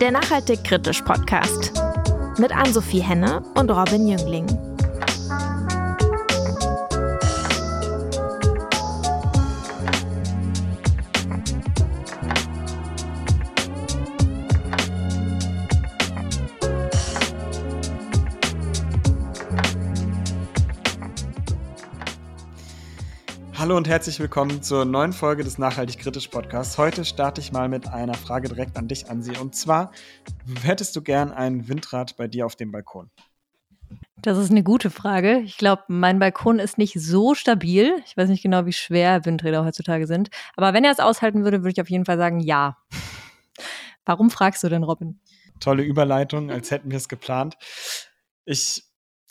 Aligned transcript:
Der 0.00 0.12
Nachhaltig 0.12 0.62
Kritisch 0.62 1.02
Podcast 1.02 1.72
mit 2.38 2.52
Ann-Sophie 2.52 3.00
Henne 3.00 3.42
und 3.56 3.68
Robin 3.68 4.06
Jüngling. 4.06 4.46
Hallo 23.68 23.76
und 23.76 23.86
herzlich 23.86 24.18
willkommen 24.18 24.62
zur 24.62 24.86
neuen 24.86 25.12
Folge 25.12 25.44
des 25.44 25.58
Nachhaltig 25.58 25.98
Kritisch 25.98 26.28
Podcasts. 26.28 26.78
Heute 26.78 27.04
starte 27.04 27.42
ich 27.42 27.52
mal 27.52 27.68
mit 27.68 27.86
einer 27.86 28.14
Frage 28.14 28.48
direkt 28.48 28.78
an 28.78 28.88
dich, 28.88 29.10
Ansi. 29.10 29.36
Und 29.36 29.54
zwar, 29.54 29.92
hättest 30.62 30.96
du 30.96 31.02
gern 31.02 31.32
ein 31.32 31.68
Windrad 31.68 32.16
bei 32.16 32.28
dir 32.28 32.46
auf 32.46 32.56
dem 32.56 32.72
Balkon? 32.72 33.10
Das 34.22 34.38
ist 34.38 34.50
eine 34.50 34.62
gute 34.62 34.88
Frage. 34.88 35.40
Ich 35.40 35.58
glaube, 35.58 35.82
mein 35.88 36.18
Balkon 36.18 36.60
ist 36.60 36.78
nicht 36.78 36.98
so 36.98 37.34
stabil. 37.34 37.92
Ich 38.06 38.16
weiß 38.16 38.30
nicht 38.30 38.42
genau, 38.42 38.64
wie 38.64 38.72
schwer 38.72 39.26
Windräder 39.26 39.66
heutzutage 39.66 40.06
sind. 40.06 40.30
Aber 40.56 40.72
wenn 40.72 40.84
er 40.84 40.92
es 40.92 40.98
aushalten 40.98 41.44
würde, 41.44 41.58
würde 41.58 41.72
ich 41.72 41.80
auf 41.82 41.90
jeden 41.90 42.06
Fall 42.06 42.16
sagen, 42.16 42.40
ja. 42.40 42.78
Warum 44.06 44.30
fragst 44.30 44.62
du 44.62 44.70
denn, 44.70 44.82
Robin? 44.82 45.20
Tolle 45.60 45.82
Überleitung, 45.82 46.50
als 46.50 46.70
hätten 46.70 46.90
wir 46.90 46.96
es 46.96 47.10
geplant. 47.10 47.58
Ich 48.46 48.87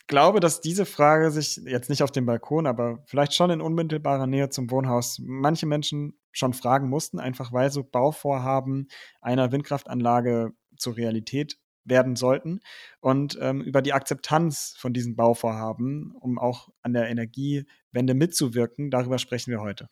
glaube, 0.08 0.40
dass 0.40 0.62
diese 0.62 0.86
Frage 0.86 1.32
sich 1.32 1.58
jetzt 1.66 1.90
nicht 1.90 2.04
auf 2.04 2.12
dem 2.12 2.26
Balkon, 2.26 2.66
aber 2.66 3.04
vielleicht 3.06 3.34
schon 3.34 3.50
in 3.50 3.62
unmittelbarer 3.62 4.28
Nähe 4.28 4.50
zum 4.50 4.72
Wohnhaus 4.72 5.20
manche 5.24 5.66
Menschen 5.66 6.18
schon 6.32 6.54
fragen 6.54 6.90
mussten, 6.90 7.20
einfach 7.20 7.52
weil 7.54 7.72
so 7.72 7.84
Bauvorhaben 7.84 8.88
einer 9.22 9.52
Windkraftanlage 9.52 10.54
zur 10.78 10.98
Realität 10.98 11.58
werden 11.84 12.16
sollten 12.16 12.60
und 13.00 13.38
ähm, 13.42 13.62
über 13.62 13.82
die 13.82 13.94
Akzeptanz 13.94 14.76
von 14.78 14.94
diesen 14.94 15.16
Bauvorhaben, 15.16 16.14
um 16.20 16.38
auch 16.38 16.70
an 16.82 16.94
der 16.94 17.10
Energiewende 17.10 18.14
mitzuwirken, 18.14 18.92
darüber 18.92 19.20
sprechen 19.20 19.52
wir 19.52 19.62
heute. 19.62 19.90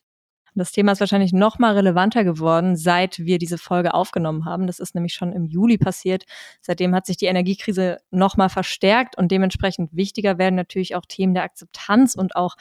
Das 0.55 0.71
Thema 0.71 0.93
ist 0.93 0.99
wahrscheinlich 1.01 1.33
noch 1.33 1.59
mal 1.59 1.73
relevanter 1.73 2.23
geworden, 2.23 2.75
seit 2.75 3.19
wir 3.19 3.37
diese 3.37 3.57
Folge 3.57 3.93
aufgenommen 3.93 4.45
haben. 4.45 4.67
Das 4.67 4.79
ist 4.79 4.95
nämlich 4.95 5.13
schon 5.13 5.33
im 5.33 5.45
Juli 5.45 5.77
passiert. 5.77 6.23
Seitdem 6.61 6.95
hat 6.95 7.05
sich 7.05 7.17
die 7.17 7.25
Energiekrise 7.25 7.97
noch 8.09 8.37
mal 8.37 8.49
verstärkt 8.49 9.17
und 9.17 9.31
dementsprechend 9.31 9.95
wichtiger 9.95 10.37
werden 10.37 10.55
natürlich 10.55 10.95
auch 10.95 11.05
Themen 11.05 11.33
der 11.33 11.43
Akzeptanz 11.43 12.15
und 12.15 12.35
auch 12.35 12.55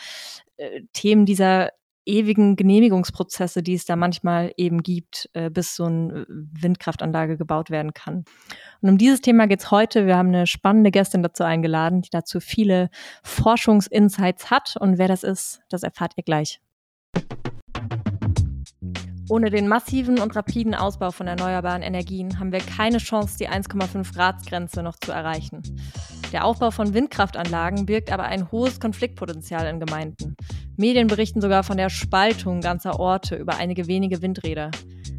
äh, 0.56 0.82
Themen 0.92 1.24
dieser 1.24 1.70
ewigen 2.06 2.56
Genehmigungsprozesse, 2.56 3.62
die 3.62 3.74
es 3.74 3.84
da 3.84 3.96
manchmal 3.96 4.52
eben 4.56 4.82
gibt, 4.82 5.30
äh, 5.32 5.50
bis 5.50 5.74
so 5.76 5.84
eine 5.84 6.26
Windkraftanlage 6.28 7.36
gebaut 7.36 7.70
werden 7.70 7.94
kann. 7.94 8.24
Und 8.80 8.90
um 8.90 8.98
dieses 8.98 9.20
Thema 9.20 9.46
geht's 9.46 9.70
heute. 9.70 10.06
Wir 10.06 10.16
haben 10.16 10.28
eine 10.28 10.46
spannende 10.46 10.90
Gästin 10.90 11.22
dazu 11.22 11.44
eingeladen, 11.44 12.02
die 12.02 12.10
dazu 12.10 12.40
viele 12.40 12.90
Forschungsinsights 13.22 14.50
hat. 14.50 14.76
Und 14.78 14.98
wer 14.98 15.08
das 15.08 15.22
ist, 15.22 15.60
das 15.70 15.82
erfahrt 15.82 16.12
ihr 16.16 16.24
gleich. 16.24 16.60
Ohne 19.30 19.48
den 19.48 19.68
massiven 19.68 20.18
und 20.20 20.36
rapiden 20.36 20.74
Ausbau 20.74 21.10
von 21.10 21.26
erneuerbaren 21.26 21.80
Energien 21.80 22.38
haben 22.38 22.52
wir 22.52 22.60
keine 22.60 22.98
Chance, 22.98 23.38
die 23.38 23.48
1,5 23.48 24.14
Grad 24.14 24.46
Grenze 24.46 24.82
noch 24.82 24.96
zu 24.96 25.12
erreichen. 25.12 25.62
Der 26.30 26.44
Aufbau 26.44 26.70
von 26.70 26.92
Windkraftanlagen 26.92 27.86
birgt 27.86 28.12
aber 28.12 28.24
ein 28.24 28.50
hohes 28.52 28.80
Konfliktpotenzial 28.80 29.66
in 29.66 29.80
Gemeinden. 29.80 30.36
Medien 30.76 31.06
berichten 31.06 31.40
sogar 31.40 31.62
von 31.62 31.78
der 31.78 31.88
Spaltung 31.88 32.60
ganzer 32.60 33.00
Orte 33.00 33.36
über 33.36 33.56
einige 33.56 33.86
wenige 33.86 34.20
Windräder. 34.20 34.70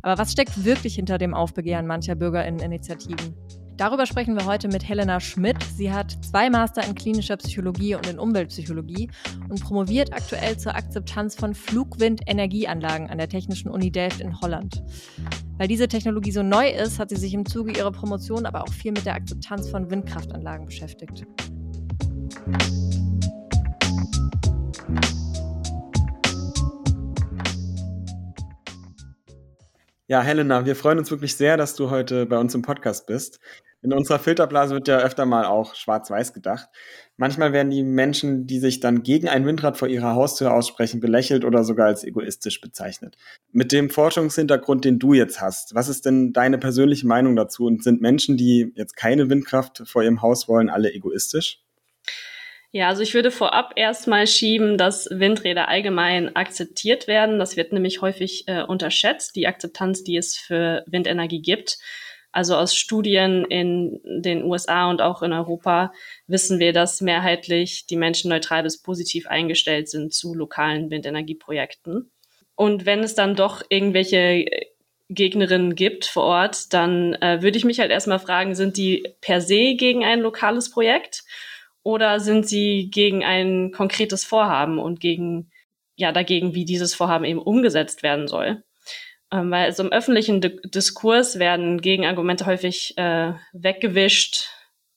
Aber 0.04 0.20
was 0.20 0.34
steckt 0.34 0.64
wirklich 0.64 0.96
hinter 0.96 1.18
dem 1.18 1.34
Aufbegehren 1.34 1.88
mancher 1.88 2.14
Bürgerinneninitiativen? 2.14 3.34
Darüber 3.78 4.06
sprechen 4.06 4.38
wir 4.38 4.46
heute 4.46 4.70
mit 4.70 4.88
Helena 4.88 5.20
Schmidt. 5.20 5.58
Sie 5.76 5.92
hat 5.92 6.18
zwei 6.24 6.50
Master 6.50 6.86
in 6.86 6.96
klinischer 6.96 7.36
Psychologie 7.36 7.96
und 7.96 8.08
in 8.08 8.20
Umweltpsychologie 8.20 9.10
und 9.50 9.62
promoviert 9.62 10.14
aktuell 10.14 10.58
zur 10.58 10.76
Akzeptanz 10.76 11.36
von 11.36 11.54
Flugwindenergieanlagen 11.54 13.10
an 13.10 13.18
der 13.18 13.28
Technischen 13.28 13.70
Uni 13.70 13.92
Delft 13.92 14.22
in 14.22 14.40
Holland. 14.40 14.82
Weil 15.58 15.68
diese 15.68 15.90
Technologie 15.90 16.32
so 16.32 16.42
neu 16.42 16.70
ist, 16.70 17.00
hat 17.00 17.10
sie 17.10 17.18
sich 17.18 17.34
im 17.34 17.46
Zuge 17.46 17.78
ihrer 17.78 17.92
Promotion 17.92 18.46
aber 18.46 18.64
auch 18.64 18.72
viel 18.72 18.94
mit 18.94 19.06
der 19.06 19.16
Akzeptanz 19.16 19.70
von 19.70 19.90
Windkraftanlagen 19.90 20.66
beschäftigt. 20.66 21.26
Ja, 30.08 30.22
Helena, 30.22 30.68
wir 30.68 30.76
freuen 30.76 31.00
uns 31.00 31.10
wirklich 31.10 31.36
sehr, 31.36 31.58
dass 31.58 31.76
du 31.76 31.90
heute 31.90 32.28
bei 32.28 32.38
uns 32.38 32.54
im 32.54 32.62
Podcast 32.62 33.08
bist. 33.08 33.40
In 33.82 33.92
unserer 33.92 34.20
Filterblase 34.20 34.76
wird 34.76 34.88
ja 34.88 35.00
öfter 35.00 35.26
mal 35.26 35.46
auch 35.46 35.74
schwarz-weiß 35.74 36.34
gedacht. 36.34 36.70
Manchmal 37.18 37.54
werden 37.54 37.72
die 37.72 37.82
Menschen, 37.82 38.46
die 38.46 38.60
sich 38.60 38.80
dann 38.80 39.02
gegen 39.02 39.28
ein 39.28 39.48
Windrad 39.48 39.78
vor 39.78 39.88
ihrer 39.88 40.14
Haustür 40.14 40.54
aussprechen, 40.54 41.00
belächelt 41.00 41.44
oder 41.44 41.64
sogar 41.64 41.88
als 41.88 42.04
egoistisch 42.04 42.62
bezeichnet. 42.62 43.18
Mit 43.52 43.72
dem 43.72 43.90
Forschungshintergrund, 43.90 44.86
den 44.86 45.00
du 45.00 45.14
jetzt 45.14 45.42
hast, 45.42 45.74
was 45.74 45.90
ist 45.90 46.06
denn 46.06 46.34
deine 46.34 46.60
persönliche 46.60 47.08
Meinung 47.08 47.36
dazu? 47.36 47.66
Und 47.66 47.84
sind 47.84 48.00
Menschen, 48.00 48.38
die 48.38 48.74
jetzt 48.76 48.96
keine 48.96 49.32
Windkraft 49.32 49.82
vor 49.88 50.04
ihrem 50.04 50.22
Haus 50.22 50.48
wollen, 50.48 50.70
alle 50.70 50.94
egoistisch? 50.94 51.64
Ja, 52.76 52.90
also 52.90 53.04
ich 53.04 53.14
würde 53.14 53.32
vorab 53.32 53.72
erstmal 53.78 54.28
schieben, 54.28 54.78
dass 54.78 55.08
Windräder 55.10 55.70
allgemein 55.70 56.36
akzeptiert 56.36 57.08
werden. 57.08 57.40
Das 57.40 57.56
wird 57.56 57.72
nämlich 57.72 58.02
häufig 58.02 58.50
äh, 58.50 58.64
unterschätzt, 58.64 59.38
die 59.38 59.48
Akzeptanz, 59.48 60.04
die 60.04 60.18
es 60.18 60.36
für 60.36 60.84
Windenergie 60.86 61.42
gibt. 61.42 61.78
Also 62.34 62.58
aus 62.58 62.76
Studien 62.76 63.46
in 63.46 64.02
den 64.04 64.44
USA 64.44 64.90
und 64.90 65.02
auch 65.02 65.22
in 65.22 65.32
Europa 65.32 65.94
wissen 66.28 66.60
wir, 66.60 66.74
dass 66.74 67.00
mehrheitlich 67.00 67.86
die 67.88 67.96
Menschen 67.96 68.28
neutral 68.28 68.64
bis 68.64 68.82
positiv 68.82 69.28
eingestellt 69.28 69.88
sind 69.88 70.14
zu 70.14 70.34
lokalen 70.34 70.92
Windenergieprojekten. 70.92 72.12
Und 72.56 72.86
wenn 72.86 73.06
es 73.06 73.16
dann 73.16 73.38
doch 73.38 73.64
irgendwelche 73.70 74.48
Gegnerinnen 75.08 75.76
gibt 75.76 76.04
vor 76.04 76.24
Ort, 76.24 76.74
dann 76.74 77.14
äh, 77.22 77.42
würde 77.42 77.58
ich 77.58 77.64
mich 77.64 77.80
halt 77.80 77.92
erstmal 77.92 78.20
fragen, 78.20 78.54
sind 78.54 78.76
die 78.76 79.08
per 79.22 79.40
se 79.40 79.76
gegen 79.76 80.04
ein 80.04 80.20
lokales 80.20 80.72
Projekt 80.72 81.24
oder 81.86 82.20
sind 82.20 82.48
sie 82.48 82.90
gegen 82.92 83.24
ein 83.24 83.72
konkretes 83.72 84.26
Vorhaben 84.26 84.80
und 84.80 85.00
gegen, 85.00 85.52
ja, 85.96 86.12
dagegen, 86.12 86.56
wie 86.56 86.66
dieses 86.66 86.96
Vorhaben 86.96 87.26
eben 87.26 87.40
umgesetzt 87.40 88.02
werden 88.02 88.28
soll? 88.28 88.64
Ähm, 89.32 89.52
weil 89.52 89.72
so 89.72 89.84
im 89.84 89.92
öffentlichen 89.92 90.42
D 90.42 90.60
Diskurs 90.66 91.38
werden 91.38 91.80
Gegenargumente 91.80 92.48
häufig 92.48 92.98
äh, 92.98 93.34
weggewischt 93.54 94.50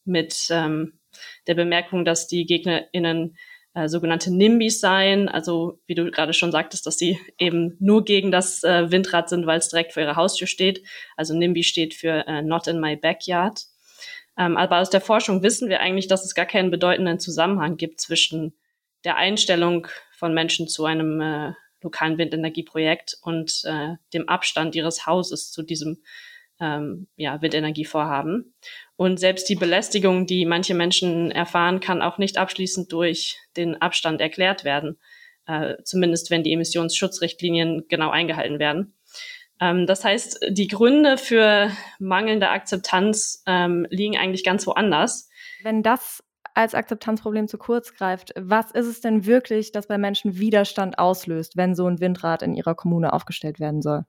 mit 0.07 0.49
ähm, 0.49 0.99
der 1.47 1.55
Bemerkung, 1.55 2.07
dass 2.07 2.27
die 2.27 2.47
GegnerInnen 2.47 3.37
äh, 3.75 3.89
sogenannte 3.89 4.35
NIMBYs 4.35 4.81
seien, 4.81 5.29
also 5.29 5.81
wie 5.87 5.95
du 5.95 6.11
gerade 6.11 6.33
schon 6.33 6.53
sagtest, 6.53 6.87
dass 6.87 6.97
sie 6.97 7.21
eben 7.39 7.77
nur 7.81 8.03
gegen 8.03 8.31
das 8.31 8.65
äh, 8.65 8.91
Windrad 8.91 9.29
sind, 9.29 9.45
weil 9.45 9.59
es 9.59 9.69
direkt 9.69 9.93
vor 9.93 10.03
ihrer 10.03 10.17
Haustür 10.17 10.47
steht. 10.47 10.83
Also 11.19 11.35
NIMBY 11.35 11.65
steht 11.65 11.93
für 11.93 12.27
äh, 12.27 12.41
Not 12.41 12.67
in 12.67 12.81
my 12.81 12.97
backyard. 12.97 13.61
Ähm, 14.39 14.57
aber 14.57 14.79
aus 14.79 14.91
der 14.91 15.01
Forschung 15.01 15.43
wissen 15.43 15.69
wir 15.69 15.81
eigentlich, 15.81 16.07
dass 16.07 16.25
es 16.25 16.35
gar 16.35 16.47
keinen 16.47 16.71
bedeutenden 16.71 17.19
Zusammenhang 17.19 17.77
gibt 17.77 18.01
zwischen 18.01 18.55
der 19.05 19.17
Einstellung 19.17 19.89
von 20.13 20.33
Menschen 20.33 20.69
zu 20.69 20.85
einem 20.85 21.21
äh, 21.21 21.53
lokalen 21.83 22.19
Windenergieprojekt 22.19 23.17
und 23.23 23.63
äh, 23.65 23.95
dem 24.15 24.29
Abstand 24.29 24.75
ihres 24.75 25.07
Hauses 25.07 25.51
zu 25.51 25.63
diesem 25.63 26.03
ähm, 26.61 27.09
ja, 27.17 27.41
Windenergievorhaben. 27.41 28.55
Und 28.97 29.19
selbst 29.19 29.49
die 29.49 29.55
Belästigung, 29.55 30.27
die 30.27 30.45
manche 30.45 30.75
Menschen 30.75 31.31
erfahren, 31.31 31.81
kann 31.81 32.03
auch 32.03 32.19
nicht 32.19 32.39
abschließend 32.39 32.93
durch 32.93 33.39
den 33.57 33.81
Abstand 33.81 34.21
erklärt 34.21 34.65
werden, 34.65 34.99
äh, 35.47 35.77
zumindest 35.85 36.31
wenn 36.31 36.43
die 36.43 36.53
Emissionsschutzrichtlinien 36.53 37.87
genau 37.89 38.11
eingehalten 38.11 38.59
werden. 38.59 38.98
Ähm, 39.61 39.87
das 39.87 40.05
heißt, 40.05 40.41
die 40.51 40.69
Gründe 40.69 41.19
für 41.19 41.71
mangelnde 41.99 42.49
Akzeptanz 42.51 43.43
ähm, 43.47 43.87
liegen 43.91 44.17
eigentlich 44.17 44.45
ganz 44.45 44.67
woanders. 44.67 45.29
Wenn 45.63 45.83
das 45.83 46.23
als 46.55 46.75
Akzeptanzproblem 46.75 47.47
zu 47.47 47.59
kurz 47.59 47.95
greift, 47.95 48.33
was 48.37 48.73
ist 48.73 48.87
es 48.87 49.01
denn 49.01 49.27
wirklich, 49.27 49.71
das 49.71 49.87
bei 49.87 49.99
Menschen 49.99 50.39
Widerstand 50.39 50.99
auslöst, 50.99 51.57
wenn 51.57 51.75
so 51.75 51.87
ein 51.87 52.01
Windrad 52.01 52.43
in 52.43 52.55
ihrer 52.55 52.75
Kommune 52.75 53.13
aufgestellt 53.13 53.61
werden 53.61 53.81
soll? 53.83 54.05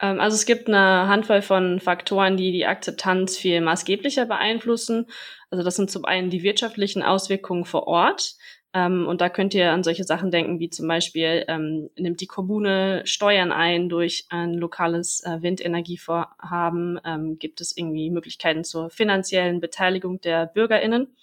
Ähm, 0.00 0.20
also 0.20 0.34
es 0.34 0.46
gibt 0.46 0.68
eine 0.68 1.08
Handvoll 1.08 1.42
von 1.42 1.80
Faktoren, 1.80 2.36
die 2.36 2.52
die 2.52 2.66
Akzeptanz 2.66 3.36
viel 3.36 3.60
maßgeblicher 3.60 4.26
beeinflussen. 4.26 5.06
Also 5.50 5.64
das 5.64 5.76
sind 5.76 5.90
zum 5.90 6.04
einen 6.04 6.30
die 6.30 6.42
wirtschaftlichen 6.42 7.02
Auswirkungen 7.02 7.64
vor 7.64 7.86
Ort. 7.86 8.34
Ähm, 8.74 9.06
und 9.06 9.20
da 9.20 9.28
könnt 9.28 9.54
ihr 9.54 9.70
an 9.70 9.82
solche 9.82 10.04
Sachen 10.04 10.30
denken, 10.30 10.58
wie 10.58 10.70
zum 10.70 10.88
Beispiel, 10.88 11.44
ähm, 11.48 11.90
nimmt 11.96 12.20
die 12.20 12.26
Kommune 12.26 13.02
Steuern 13.04 13.52
ein 13.52 13.88
durch 13.88 14.26
ein 14.30 14.54
lokales 14.54 15.22
äh, 15.24 15.42
Windenergievorhaben? 15.42 17.00
Ähm, 17.04 17.38
gibt 17.38 17.60
es 17.60 17.76
irgendwie 17.76 18.10
Möglichkeiten 18.10 18.64
zur 18.64 18.88
finanziellen 18.88 19.60
Beteiligung 19.60 20.20
der 20.20 20.46
BürgerInnen? 20.46 21.14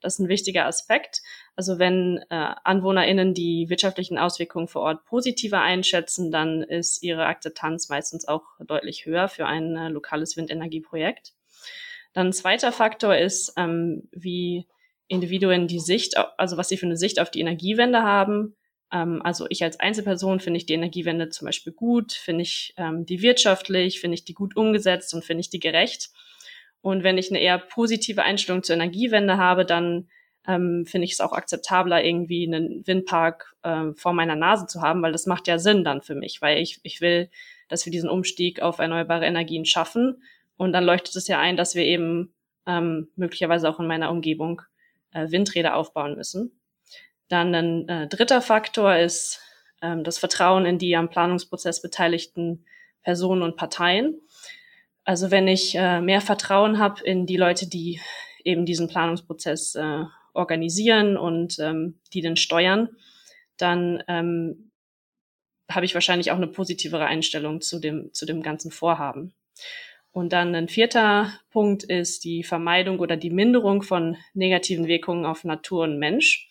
Das 0.00 0.14
ist 0.14 0.18
ein 0.20 0.28
wichtiger 0.28 0.66
Aspekt. 0.66 1.22
Also 1.56 1.78
wenn 1.78 2.18
äh, 2.30 2.54
AnwohnerInnen 2.64 3.32
die 3.32 3.68
wirtschaftlichen 3.68 4.18
Auswirkungen 4.18 4.68
vor 4.68 4.82
Ort 4.82 5.04
positiver 5.04 5.60
einschätzen, 5.60 6.30
dann 6.30 6.62
ist 6.62 7.02
ihre 7.02 7.26
Akzeptanz 7.26 7.88
meistens 7.88 8.26
auch 8.26 8.42
deutlich 8.60 9.06
höher 9.06 9.28
für 9.28 9.46
ein 9.46 9.76
äh, 9.76 9.88
lokales 9.88 10.36
Windenergieprojekt. 10.36 11.32
Dann 12.12 12.28
ein 12.28 12.32
zweiter 12.32 12.72
Faktor 12.72 13.16
ist, 13.16 13.52
ähm, 13.56 14.08
wie 14.12 14.66
Individuen 15.14 15.66
die 15.66 15.80
Sicht, 15.80 16.16
also 16.36 16.56
was 16.56 16.68
sie 16.68 16.76
für 16.76 16.86
eine 16.86 16.96
Sicht 16.96 17.20
auf 17.20 17.30
die 17.30 17.40
Energiewende 17.40 18.02
haben. 18.02 18.54
Ähm, 18.92 19.22
also 19.22 19.46
ich 19.48 19.62
als 19.62 19.80
Einzelperson 19.80 20.40
finde 20.40 20.58
ich 20.58 20.66
die 20.66 20.74
Energiewende 20.74 21.28
zum 21.28 21.46
Beispiel 21.46 21.72
gut, 21.72 22.12
finde 22.12 22.42
ich 22.42 22.74
ähm, 22.76 23.06
die 23.06 23.22
wirtschaftlich, 23.22 24.00
finde 24.00 24.14
ich 24.14 24.24
die 24.24 24.34
gut 24.34 24.56
umgesetzt 24.56 25.14
und 25.14 25.24
finde 25.24 25.40
ich 25.40 25.50
die 25.50 25.60
gerecht. 25.60 26.10
Und 26.80 27.02
wenn 27.02 27.16
ich 27.16 27.30
eine 27.30 27.40
eher 27.40 27.58
positive 27.58 28.22
Einstellung 28.22 28.62
zur 28.62 28.74
Energiewende 28.74 29.38
habe, 29.38 29.64
dann 29.64 30.08
ähm, 30.46 30.84
finde 30.86 31.06
ich 31.06 31.12
es 31.12 31.20
auch 31.20 31.32
akzeptabler, 31.32 32.04
irgendwie 32.04 32.46
einen 32.46 32.86
Windpark 32.86 33.54
äh, 33.62 33.92
vor 33.94 34.12
meiner 34.12 34.36
Nase 34.36 34.66
zu 34.66 34.82
haben, 34.82 35.02
weil 35.02 35.12
das 35.12 35.26
macht 35.26 35.48
ja 35.48 35.58
Sinn 35.58 35.84
dann 35.84 36.02
für 36.02 36.14
mich, 36.14 36.42
weil 36.42 36.58
ich, 36.58 36.80
ich 36.82 37.00
will, 37.00 37.30
dass 37.68 37.86
wir 37.86 37.90
diesen 37.90 38.10
Umstieg 38.10 38.60
auf 38.60 38.78
erneuerbare 38.78 39.24
Energien 39.24 39.64
schaffen. 39.64 40.22
Und 40.56 40.72
dann 40.72 40.84
leuchtet 40.84 41.16
es 41.16 41.26
ja 41.26 41.40
ein, 41.40 41.56
dass 41.56 41.74
wir 41.74 41.84
eben 41.84 42.34
ähm, 42.66 43.08
möglicherweise 43.16 43.68
auch 43.68 43.80
in 43.80 43.86
meiner 43.86 44.10
Umgebung 44.10 44.62
äh, 45.14 45.30
Windräder 45.30 45.74
aufbauen 45.76 46.16
müssen. 46.16 46.60
Dann 47.28 47.54
ein 47.54 47.88
äh, 47.88 48.08
dritter 48.08 48.42
Faktor 48.42 48.96
ist 48.96 49.40
ähm, 49.80 50.04
das 50.04 50.18
Vertrauen 50.18 50.66
in 50.66 50.78
die 50.78 50.94
am 50.96 51.08
Planungsprozess 51.08 51.80
beteiligten 51.80 52.66
Personen 53.02 53.42
und 53.42 53.56
Parteien. 53.56 54.20
Also 55.04 55.30
wenn 55.30 55.48
ich 55.48 55.74
äh, 55.74 56.00
mehr 56.00 56.20
Vertrauen 56.20 56.78
habe 56.78 57.02
in 57.04 57.26
die 57.26 57.36
Leute, 57.36 57.68
die 57.68 58.00
eben 58.44 58.66
diesen 58.66 58.88
Planungsprozess 58.88 59.74
äh, 59.74 60.04
organisieren 60.32 61.16
und 61.16 61.58
ähm, 61.58 61.98
die 62.12 62.20
den 62.20 62.36
steuern, 62.36 62.88
dann 63.56 64.02
ähm, 64.08 64.70
habe 65.70 65.86
ich 65.86 65.94
wahrscheinlich 65.94 66.30
auch 66.30 66.36
eine 66.36 66.48
positivere 66.48 67.06
Einstellung 67.06 67.60
zu 67.60 67.78
dem, 67.78 68.12
zu 68.12 68.26
dem 68.26 68.42
ganzen 68.42 68.70
Vorhaben. 68.70 69.34
Und 70.14 70.32
dann 70.32 70.54
ein 70.54 70.68
vierter 70.68 71.32
Punkt 71.50 71.82
ist 71.82 72.22
die 72.22 72.44
Vermeidung 72.44 73.00
oder 73.00 73.16
die 73.16 73.30
Minderung 73.30 73.82
von 73.82 74.16
negativen 74.32 74.86
Wirkungen 74.86 75.26
auf 75.26 75.42
Natur 75.42 75.82
und 75.82 75.98
Mensch. 75.98 76.48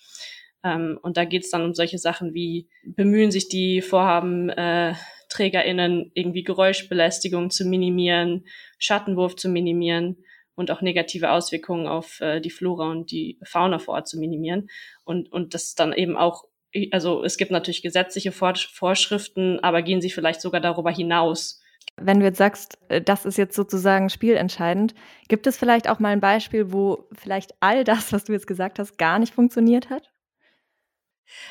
Ähm, 0.65 0.99
und 1.01 1.15
da 1.15 1.23
geht 1.23 1.45
es 1.45 1.49
dann 1.49 1.63
um 1.63 1.73
solche 1.73 1.97
Sachen 1.97 2.33
wie, 2.33 2.67
bemühen 2.83 3.31
sich 3.31 3.47
die 3.47 3.81
Vorhaben, 3.81 4.49
äh, 4.49 4.95
TrägerInnen 5.29 6.11
irgendwie 6.13 6.43
Geräuschbelästigung 6.43 7.51
zu 7.51 7.63
minimieren, 7.63 8.45
Schattenwurf 8.79 9.37
zu 9.37 9.47
minimieren 9.47 10.17
und 10.55 10.69
auch 10.69 10.81
negative 10.81 11.31
Auswirkungen 11.31 11.87
auf 11.87 12.19
äh, 12.19 12.41
die 12.41 12.49
Flora 12.51 12.91
und 12.91 13.11
die 13.11 13.39
Fauna 13.43 13.79
vor 13.79 13.93
Ort 13.93 14.09
zu 14.09 14.19
minimieren. 14.19 14.69
Und, 15.05 15.31
und 15.31 15.53
das 15.53 15.73
dann 15.73 15.93
eben 15.93 16.17
auch, 16.17 16.43
also 16.91 17.23
es 17.23 17.37
gibt 17.37 17.51
natürlich 17.51 17.81
gesetzliche 17.81 18.33
Vorschriften, 18.33 19.61
aber 19.61 19.81
gehen 19.83 20.01
sie 20.01 20.09
vielleicht 20.09 20.41
sogar 20.41 20.59
darüber 20.59 20.91
hinaus. 20.91 21.62
Wenn 22.01 22.19
du 22.19 22.25
jetzt 22.25 22.37
sagst, 22.37 22.77
äh, 22.89 23.01
das 23.01 23.25
ist 23.25 23.37
jetzt 23.37 23.55
sozusagen 23.55 24.09
spielentscheidend, 24.09 24.95
gibt 25.27 25.47
es 25.47 25.57
vielleicht 25.57 25.89
auch 25.89 25.99
mal 25.99 26.09
ein 26.09 26.21
Beispiel, 26.21 26.71
wo 26.71 27.07
vielleicht 27.13 27.53
all 27.59 27.83
das, 27.83 28.11
was 28.13 28.23
du 28.23 28.33
jetzt 28.33 28.47
gesagt 28.47 28.79
hast, 28.79 28.97
gar 28.97 29.19
nicht 29.19 29.33
funktioniert 29.33 29.89
hat? 29.89 30.13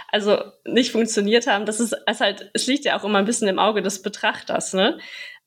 also 0.08 0.38
nicht 0.64 0.92
funktioniert 0.92 1.46
haben, 1.46 1.66
das 1.66 1.80
ist 1.80 1.94
es 2.06 2.20
halt, 2.20 2.50
es 2.54 2.66
liegt 2.66 2.84
ja 2.84 2.98
auch 2.98 3.04
immer 3.04 3.18
ein 3.18 3.24
bisschen 3.24 3.48
im 3.48 3.58
Auge 3.58 3.82
des 3.82 4.02
Betrachters, 4.02 4.74
ne? 4.74 4.98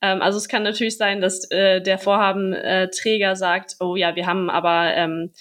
Ähm, 0.02 0.20
also 0.22 0.38
es 0.38 0.48
kann 0.48 0.62
natürlich 0.62 0.96
sein, 0.96 1.20
dass 1.20 1.50
äh, 1.50 1.80
der 1.80 1.98
Vorhabenträger 1.98 3.32
äh, 3.32 3.36
sagt, 3.36 3.76
oh 3.80 3.96
ja, 3.96 4.14
wir 4.16 4.26
haben 4.26 4.50
aber 4.50 4.94
ähm, 4.94 5.32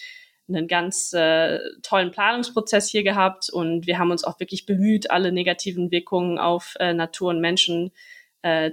einen 0.48 0.68
ganz 0.68 1.12
äh, 1.14 1.60
tollen 1.82 2.12
Planungsprozess 2.12 2.90
hier 2.90 3.04
gehabt 3.04 3.50
und 3.50 3.88
wir 3.88 3.98
haben 3.98 4.12
uns 4.12 4.24
auch 4.24 4.40
wirklich 4.40 4.66
bemüht, 4.66 5.10
alle 5.12 5.32
negativen 5.32 5.92
Wirkungen 5.92 6.38
auf 6.38 6.76
äh, 6.80 6.94
Natur 6.94 7.32
und 7.32 7.42
Menschen 7.42 7.88
äh, 7.88 7.92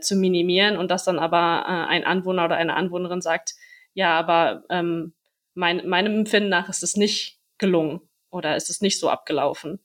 zu 0.01 0.17
minimieren 0.17 0.77
und 0.77 0.91
dass 0.91 1.05
dann 1.05 1.19
aber 1.19 1.65
äh, 1.67 1.91
ein 1.91 2.05
Anwohner 2.05 2.45
oder 2.45 2.57
eine 2.57 2.75
Anwohnerin 2.75 3.21
sagt, 3.21 3.55
ja, 3.95 4.19
aber 4.19 4.65
ähm, 4.71 5.15
mein, 5.55 5.89
meinem 5.89 6.15
Empfinden 6.21 6.49
nach 6.49 6.69
ist 6.69 6.83
es 6.83 6.97
nicht 6.97 7.39
gelungen 7.59 8.01
oder 8.31 8.57
ist 8.57 8.71
es 8.71 8.81
nicht 8.81 8.99
so 8.99 9.09
abgelaufen. 9.09 9.81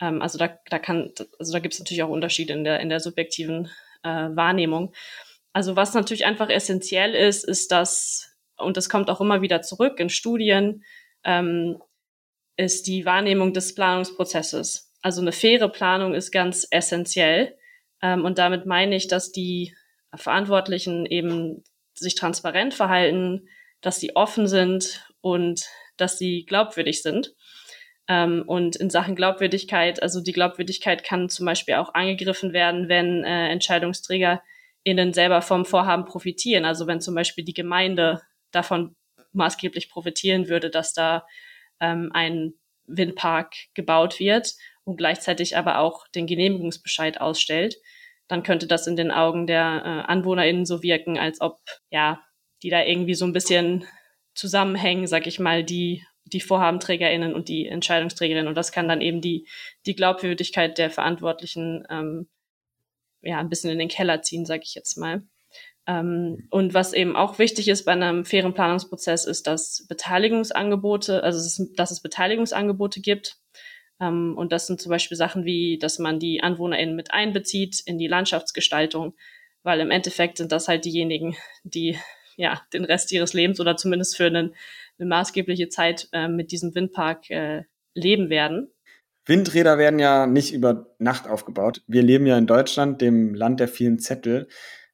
Ähm, 0.00 0.22
also 0.22 0.38
da, 0.38 0.58
da 0.68 0.78
kann, 0.78 1.12
also 1.38 1.52
da 1.52 1.58
gibt 1.58 1.74
es 1.74 1.80
natürlich 1.80 2.02
auch 2.02 2.08
Unterschiede 2.08 2.52
in 2.52 2.64
der, 2.64 2.80
in 2.80 2.88
der 2.88 3.00
subjektiven 3.00 3.70
äh, 4.02 4.08
Wahrnehmung. 4.08 4.94
Also 5.52 5.76
was 5.76 5.94
natürlich 5.94 6.24
einfach 6.24 6.48
essentiell 6.48 7.14
ist, 7.14 7.44
ist 7.44 7.72
dass, 7.72 8.34
und 8.56 8.76
das 8.76 8.88
kommt 8.88 9.10
auch 9.10 9.20
immer 9.20 9.42
wieder 9.42 9.62
zurück 9.62 10.00
in 10.00 10.08
Studien, 10.08 10.84
ähm, 11.24 11.80
ist 12.56 12.86
die 12.86 13.04
Wahrnehmung 13.04 13.52
des 13.52 13.74
Planungsprozesses. 13.74 14.92
Also 15.02 15.20
eine 15.20 15.32
faire 15.32 15.68
Planung 15.68 16.14
ist 16.14 16.30
ganz 16.30 16.66
essentiell. 16.70 17.56
Ähm, 18.02 18.24
und 18.24 18.38
damit 18.38 18.66
meine 18.66 18.96
ich, 18.96 19.08
dass 19.08 19.32
die 19.32 19.74
Verantwortlichen 20.14 21.06
eben 21.06 21.64
sich 21.94 22.14
transparent 22.14 22.74
verhalten, 22.74 23.48
dass 23.80 24.00
sie 24.00 24.16
offen 24.16 24.46
sind 24.46 25.06
und 25.20 25.64
dass 25.96 26.18
sie 26.18 26.44
glaubwürdig 26.44 27.02
sind. 27.02 27.34
Ähm, 28.08 28.44
und 28.46 28.76
in 28.76 28.90
Sachen 28.90 29.14
Glaubwürdigkeit, 29.14 30.02
also 30.02 30.20
die 30.20 30.32
Glaubwürdigkeit 30.32 31.04
kann 31.04 31.28
zum 31.28 31.46
Beispiel 31.46 31.74
auch 31.74 31.94
angegriffen 31.94 32.52
werden, 32.52 32.88
wenn 32.88 33.24
äh, 33.24 33.48
EntscheidungsträgerInnen 33.50 35.12
selber 35.12 35.40
vom 35.40 35.64
Vorhaben 35.64 36.04
profitieren. 36.04 36.64
Also 36.64 36.86
wenn 36.86 37.00
zum 37.00 37.14
Beispiel 37.14 37.44
die 37.44 37.54
Gemeinde 37.54 38.20
davon 38.50 38.96
maßgeblich 39.32 39.88
profitieren 39.88 40.48
würde, 40.48 40.68
dass 40.68 40.92
da 40.92 41.24
ähm, 41.80 42.10
ein 42.12 42.54
Windpark 42.86 43.54
gebaut 43.74 44.18
wird 44.18 44.54
und 44.84 44.96
gleichzeitig 44.96 45.56
aber 45.56 45.78
auch 45.78 46.06
den 46.08 46.26
Genehmigungsbescheid 46.26 47.20
ausstellt, 47.20 47.76
dann 48.28 48.42
könnte 48.42 48.66
das 48.66 48.86
in 48.86 48.96
den 48.96 49.10
Augen 49.10 49.46
der 49.46 49.82
äh, 49.84 50.10
AnwohnerInnen 50.10 50.66
so 50.66 50.82
wirken, 50.82 51.18
als 51.18 51.40
ob, 51.40 51.60
ja, 51.90 52.22
die 52.62 52.70
da 52.70 52.82
irgendwie 52.82 53.14
so 53.14 53.24
ein 53.24 53.32
bisschen 53.32 53.84
zusammenhängen, 54.34 55.06
sag 55.06 55.26
ich 55.26 55.38
mal, 55.38 55.64
die 55.64 56.04
die 56.24 56.40
VorhabenträgerInnen 56.40 57.34
und 57.34 57.48
die 57.48 57.66
Entscheidungsträgerinnen. 57.66 58.48
Und 58.48 58.56
das 58.56 58.72
kann 58.72 58.88
dann 58.88 59.00
eben 59.00 59.20
die, 59.20 59.46
die 59.86 59.94
Glaubwürdigkeit 59.94 60.78
der 60.78 60.90
Verantwortlichen 60.90 61.84
ähm, 61.90 62.28
ja 63.22 63.38
ein 63.38 63.48
bisschen 63.48 63.70
in 63.70 63.78
den 63.78 63.88
Keller 63.88 64.22
ziehen, 64.22 64.46
sage 64.46 64.62
ich 64.64 64.74
jetzt 64.74 64.96
mal. 64.96 65.22
Ähm, 65.86 66.46
und 66.50 66.74
was 66.74 66.92
eben 66.92 67.16
auch 67.16 67.38
wichtig 67.38 67.68
ist 67.68 67.84
bei 67.84 67.92
einem 67.92 68.24
fairen 68.24 68.54
Planungsprozess, 68.54 69.26
ist, 69.26 69.46
dass 69.46 69.86
Beteiligungsangebote, 69.88 71.22
also 71.22 71.66
dass 71.76 71.90
es 71.90 72.00
Beteiligungsangebote 72.00 73.00
gibt. 73.00 73.38
Ähm, 74.00 74.34
und 74.36 74.52
das 74.52 74.66
sind 74.66 74.80
zum 74.80 74.90
Beispiel 74.90 75.16
Sachen 75.16 75.44
wie, 75.44 75.78
dass 75.78 75.98
man 75.98 76.18
die 76.18 76.42
AnwohnerInnen 76.42 76.96
mit 76.96 77.12
einbezieht 77.12 77.80
in 77.84 77.98
die 77.98 78.08
Landschaftsgestaltung, 78.08 79.14
weil 79.62 79.80
im 79.80 79.90
Endeffekt 79.90 80.38
sind 80.38 80.52
das 80.52 80.68
halt 80.68 80.84
diejenigen, 80.84 81.36
die 81.64 81.98
ja 82.36 82.62
den 82.72 82.84
Rest 82.84 83.12
ihres 83.12 83.34
Lebens 83.34 83.60
oder 83.60 83.76
zumindest 83.76 84.16
für 84.16 84.26
einen 84.26 84.54
eine 84.98 85.08
maßgebliche 85.08 85.68
Zeit 85.68 86.08
äh, 86.12 86.28
mit 86.28 86.52
diesem 86.52 86.74
Windpark 86.74 87.30
äh, 87.30 87.64
leben 87.94 88.30
werden. 88.30 88.68
Windräder 89.26 89.78
werden 89.78 89.98
ja 89.98 90.26
nicht 90.26 90.52
über 90.52 90.94
Nacht 90.98 91.28
aufgebaut. 91.28 91.82
Wir 91.86 92.02
leben 92.02 92.26
ja 92.26 92.36
in 92.36 92.46
Deutschland, 92.46 93.00
dem 93.00 93.34
Land 93.34 93.60
der 93.60 93.68
vielen 93.68 93.98
Zettel. 93.98 94.48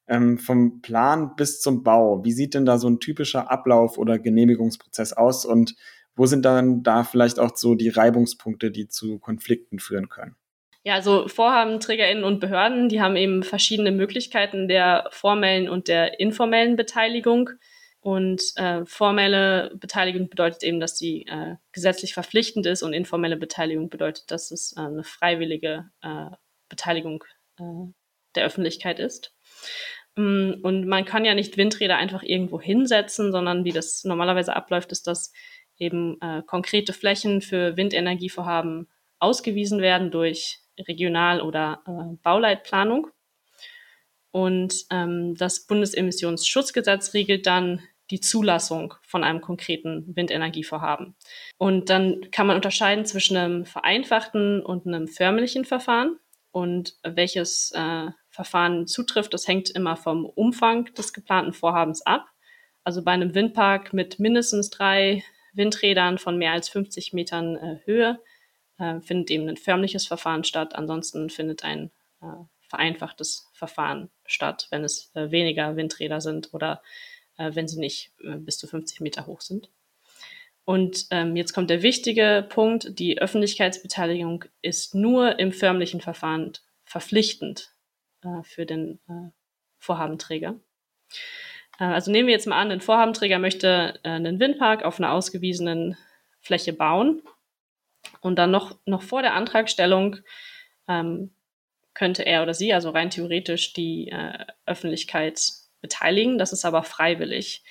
Ähm, 0.07 0.39
vom 0.39 0.81
Plan 0.81 1.35
bis 1.35 1.61
zum 1.61 1.83
Bau, 1.83 2.23
wie 2.23 2.31
sieht 2.31 2.55
denn 2.55 2.65
da 2.65 2.79
so 2.79 2.89
ein 2.89 2.99
typischer 2.99 3.51
Ablauf 3.51 3.99
oder 3.99 4.17
Genehmigungsprozess 4.17 5.13
aus 5.13 5.45
und 5.45 5.75
wo 6.15 6.25
sind 6.25 6.43
dann 6.43 6.83
da 6.83 7.03
vielleicht 7.03 7.39
auch 7.39 7.55
so 7.55 7.75
die 7.75 7.89
Reibungspunkte, 7.89 8.71
die 8.71 8.87
zu 8.87 9.19
Konflikten 9.19 9.79
führen 9.79 10.09
können? 10.09 10.35
Ja, 10.83 10.95
also 10.95 11.27
Vorhabenträgerinnen 11.27 12.23
und 12.23 12.39
Behörden, 12.39 12.89
die 12.89 13.01
haben 13.01 13.15
eben 13.15 13.43
verschiedene 13.43 13.91
Möglichkeiten 13.91 14.67
der 14.67 15.07
formellen 15.11 15.69
und 15.69 15.87
der 15.87 16.19
informellen 16.19 16.75
Beteiligung. 16.75 17.51
Und 18.01 18.41
äh, 18.55 18.85
formelle 18.85 19.75
Beteiligung 19.75 20.29
bedeutet 20.29 20.63
eben, 20.63 20.79
dass 20.79 20.97
sie 20.97 21.25
äh, 21.27 21.55
gesetzlich 21.73 22.13
verpflichtend 22.13 22.65
ist 22.65 22.81
und 22.81 22.93
informelle 22.93 23.35
Beteiligung 23.35 23.89
bedeutet, 23.89 24.31
dass 24.31 24.51
es 24.51 24.73
äh, 24.77 24.79
eine 24.79 25.03
freiwillige 25.03 25.89
äh, 26.01 26.29
Beteiligung 26.69 27.25
äh, 27.59 27.91
der 28.35 28.45
Öffentlichkeit 28.45 28.99
ist. 28.99 29.33
Mm, 30.15 30.53
und 30.63 30.87
man 30.87 31.03
kann 31.03 31.25
ja 31.25 31.33
nicht 31.33 31.57
Windräder 31.57 31.97
einfach 31.97 32.23
irgendwo 32.23 32.61
hinsetzen, 32.61 33.33
sondern 33.33 33.65
wie 33.65 33.73
das 33.73 34.05
normalerweise 34.05 34.55
abläuft, 34.55 34.93
ist, 34.93 35.07
dass 35.07 35.33
eben 35.79 36.19
äh, 36.21 36.41
konkrete 36.45 36.93
Flächen 36.93 37.41
für 37.41 37.77
Windenergievorhaben 37.77 38.87
ausgewiesen 39.19 39.81
werden 39.81 40.11
durch 40.11 40.59
Regional- 40.77 41.41
oder 41.41 41.81
äh, 41.87 42.15
Bauleitplanung. 42.23 43.07
Und 44.31 44.85
ähm, 44.91 45.35
das 45.35 45.65
Bundesemissionsschutzgesetz 45.65 47.13
regelt 47.13 47.47
dann 47.47 47.81
die 48.11 48.19
Zulassung 48.19 48.95
von 49.03 49.23
einem 49.23 49.41
konkreten 49.41 50.15
Windenergievorhaben. 50.15 51.15
Und 51.57 51.89
dann 51.89 52.31
kann 52.31 52.47
man 52.47 52.55
unterscheiden 52.55 53.05
zwischen 53.05 53.37
einem 53.37 53.65
vereinfachten 53.65 54.63
und 54.63 54.87
einem 54.87 55.07
förmlichen 55.07 55.65
Verfahren. 55.65 56.19
Und 56.51 56.95
welches 57.03 57.71
äh, 57.75 58.07
Verfahren 58.29 58.87
zutrifft, 58.87 59.33
das 59.33 59.47
hängt 59.47 59.69
immer 59.69 59.95
vom 59.95 60.25
Umfang 60.25 60.85
des 60.95 61.13
geplanten 61.13 61.53
Vorhabens 61.53 62.01
ab. 62.03 62.25
Also 62.83 63.03
bei 63.03 63.11
einem 63.11 63.35
Windpark 63.35 63.93
mit 63.93 64.19
mindestens 64.19 64.71
drei 64.71 65.23
Windrädern 65.53 66.17
von 66.17 66.37
mehr 66.37 66.51
als 66.51 66.69
50 66.69 67.13
Metern 67.13 67.55
äh, 67.55 67.79
Höhe 67.85 68.19
äh, 68.77 68.99
findet 69.01 69.31
eben 69.31 69.47
ein 69.49 69.57
förmliches 69.57 70.07
Verfahren 70.07 70.43
statt. 70.43 70.75
Ansonsten 70.75 71.29
findet 71.29 71.63
ein 71.63 71.91
äh, 72.21 72.27
vereinfachtes 72.69 73.49
Verfahren 73.53 74.09
statt, 74.25 74.67
wenn 74.69 74.83
es 74.83 75.11
äh, 75.15 75.31
weniger 75.31 75.75
Windräder 75.75 76.21
sind 76.21 76.53
oder 76.53 76.81
äh, 77.37 77.51
wenn 77.53 77.67
sie 77.67 77.79
nicht 77.79 78.13
äh, 78.23 78.35
bis 78.37 78.57
zu 78.57 78.67
50 78.67 79.01
Meter 79.01 79.25
hoch 79.25 79.41
sind. 79.41 79.69
Und 80.65 81.07
ähm, 81.09 81.35
jetzt 81.35 81.53
kommt 81.53 81.71
der 81.71 81.81
wichtige 81.81 82.45
Punkt, 82.47 82.99
die 82.99 83.19
Öffentlichkeitsbeteiligung 83.19 84.45
ist 84.61 84.93
nur 84.93 85.39
im 85.39 85.51
förmlichen 85.51 85.99
Verfahren 85.99 86.53
verpflichtend 86.85 87.73
für 88.43 88.65
den 88.65 88.99
Vorhabenträger. 89.77 90.59
Äh, 91.79 91.85
also 91.85 92.11
nehmen 92.11 92.27
wir 92.27 92.33
jetzt 92.33 92.47
mal 92.47 92.59
an, 92.59 92.71
ein 92.71 92.81
Vorhabenträger 92.81 93.39
möchte 93.39 93.99
äh, 94.03 94.09
einen 94.09 94.39
Windpark 94.39 94.83
auf 94.83 94.99
einer 94.99 95.11
ausgewiesenen 95.11 95.97
Fläche 96.41 96.73
bauen 96.73 97.21
und 98.21 98.37
dann 98.37 98.51
noch, 98.51 98.77
noch 98.85 99.01
vor 99.01 99.21
der 99.21 99.33
Antragstellung 99.33 100.17
ähm, 100.87 101.31
könnte 101.93 102.25
er 102.25 102.43
oder 102.43 102.53
sie 102.53 102.73
also 102.73 102.91
rein 102.91 103.09
theoretisch 103.09 103.73
die 103.73 104.09
äh, 104.09 104.45
Öffentlichkeit 104.65 105.41
beteiligen. 105.81 106.37
Das 106.37 106.53
ist 106.53 106.65
aber 106.65 106.83
freiwillig. 106.83 107.63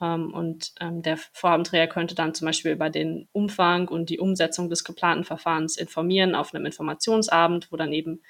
Ähm, 0.00 0.34
und 0.34 0.72
ähm, 0.80 1.02
der 1.02 1.16
Vorhabenträger 1.16 1.86
könnte 1.86 2.14
dann 2.14 2.34
zum 2.34 2.46
Beispiel 2.46 2.72
über 2.72 2.90
den 2.90 3.28
Umfang 3.32 3.88
und 3.88 4.10
die 4.10 4.18
Umsetzung 4.18 4.68
des 4.68 4.84
geplanten 4.84 5.24
Verfahrens 5.24 5.76
informieren 5.76 6.34
auf 6.34 6.54
einem 6.54 6.66
Informationsabend, 6.66 7.70
wo 7.70 7.76
dann 7.76 7.92
eben 7.92 8.22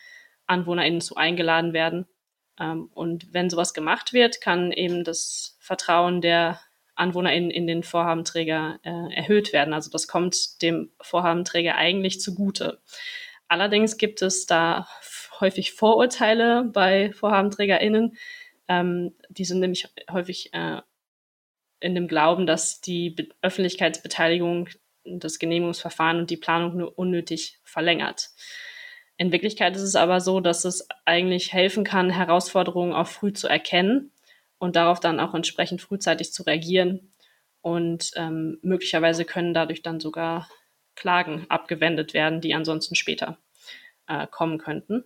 AnwohnerInnen 0.47 1.01
zu 1.01 1.17
eingeladen 1.17 1.73
werden. 1.73 2.07
Ähm, 2.59 2.91
und 2.95 3.33
wenn 3.33 3.51
sowas 3.51 3.75
gemacht 3.75 4.13
wird, 4.13 4.41
kann 4.41 4.73
eben 4.73 5.05
das 5.05 5.57
Vertrauen 5.61 6.21
der 6.21 6.61
AnwohnerInnen 6.97 7.51
in 7.51 7.67
den 7.67 7.83
Vorhabenträger 7.83 8.79
äh, 8.83 9.15
erhöht 9.15 9.53
werden. 9.53 9.75
Also 9.75 9.91
das 9.91 10.07
kommt 10.07 10.63
dem 10.63 10.91
Vorhabenträger 11.01 11.75
eigentlich 11.75 12.21
zugute. 12.21 12.81
Allerdings 13.49 13.97
gibt 13.99 14.23
es 14.23 14.47
da 14.47 14.87
häufig 15.41 15.73
Vorurteile 15.73 16.65
bei 16.65 17.13
VorhabenträgerInnen. 17.13 18.17
Ähm, 18.69 19.15
die 19.29 19.45
sind 19.45 19.61
nämlich 19.61 19.89
häufig 20.11 20.55
äh, 20.55 20.81
in 21.81 21.95
dem 21.95 22.09
Glauben, 22.09 22.47
dass 22.47 22.81
die 22.81 23.11
Be 23.11 23.29
Öffentlichkeitsbeteiligung, 23.43 24.69
das 25.05 25.39
Genehmigungsverfahren 25.39 26.19
und 26.19 26.31
die 26.31 26.39
Planung 26.39 26.77
nur 26.77 26.99
unnötig 26.99 27.59
verlängert. 27.63 28.31
In 29.17 29.33
Wirklichkeit 29.33 29.77
ist 29.77 29.83
es 29.83 29.95
aber 29.95 30.21
so, 30.21 30.41
dass 30.41 30.65
es 30.65 30.89
eigentlich 31.05 31.53
helfen 31.53 31.85
kann, 31.85 32.11
Herausforderungen 32.11 32.93
auch 32.93 33.07
früh 33.07 33.33
zu 33.33 33.47
erkennen 33.49 34.13
und 34.59 34.77
darauf 34.77 34.99
dann 34.99 35.21
auch 35.21 35.35
entsprechend 35.35 35.81
frühzeitig 35.81 36.33
zu 36.33 36.43
reagieren. 36.43 37.13
Und 37.61 38.11
ähm, 38.17 38.59
möglicherweise 38.63 39.25
können 39.25 39.55
dadurch 39.55 39.83
dann 39.83 40.01
sogar 40.01 40.49
Klagen 40.97 41.47
abgewendet 41.49 42.13
werden, 42.13 42.41
die 42.41 42.55
ansonsten 42.55 42.95
später 42.95 43.39
äh, 44.07 44.27
kommen 44.27 44.59
könnten. 44.59 45.05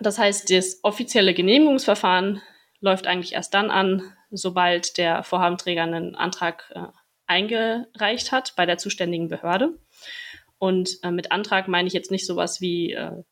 Das 0.00 0.18
heißt, 0.18 0.50
das 0.50 0.80
offizielle 0.82 1.34
Genehmigungsverfahren 1.34 2.42
läuft 2.80 3.06
eigentlich 3.06 3.32
erst 3.32 3.54
dann 3.54 3.70
an, 3.70 4.02
sobald 4.30 4.98
der 4.98 5.22
Vorhabenträger 5.22 5.82
einen 5.82 6.14
Antrag 6.14 6.70
äh, 6.74 6.82
eingereicht 7.26 8.32
hat 8.32 8.54
bei 8.56 8.66
der 8.66 8.78
zuständigen 8.78 9.28
Behörde. 9.28 9.78
Und 10.58 10.98
äh, 11.02 11.10
mit 11.10 11.32
Antrag 11.32 11.68
meine 11.68 11.86
ich 11.86 11.94
jetzt 11.94 12.10
nicht 12.10 12.26
sowas 12.26 12.60
wie, 12.60 12.92
äh, 12.92 13.22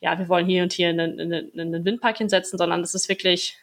ja, 0.00 0.18
wir 0.18 0.28
wollen 0.28 0.46
hier 0.46 0.62
und 0.62 0.72
hier 0.72 0.88
einen, 0.88 1.20
einen, 1.20 1.58
einen 1.58 1.84
Windpark 1.84 2.18
hinsetzen, 2.18 2.58
sondern 2.58 2.80
das 2.80 2.94
ist 2.94 3.08
wirklich 3.08 3.58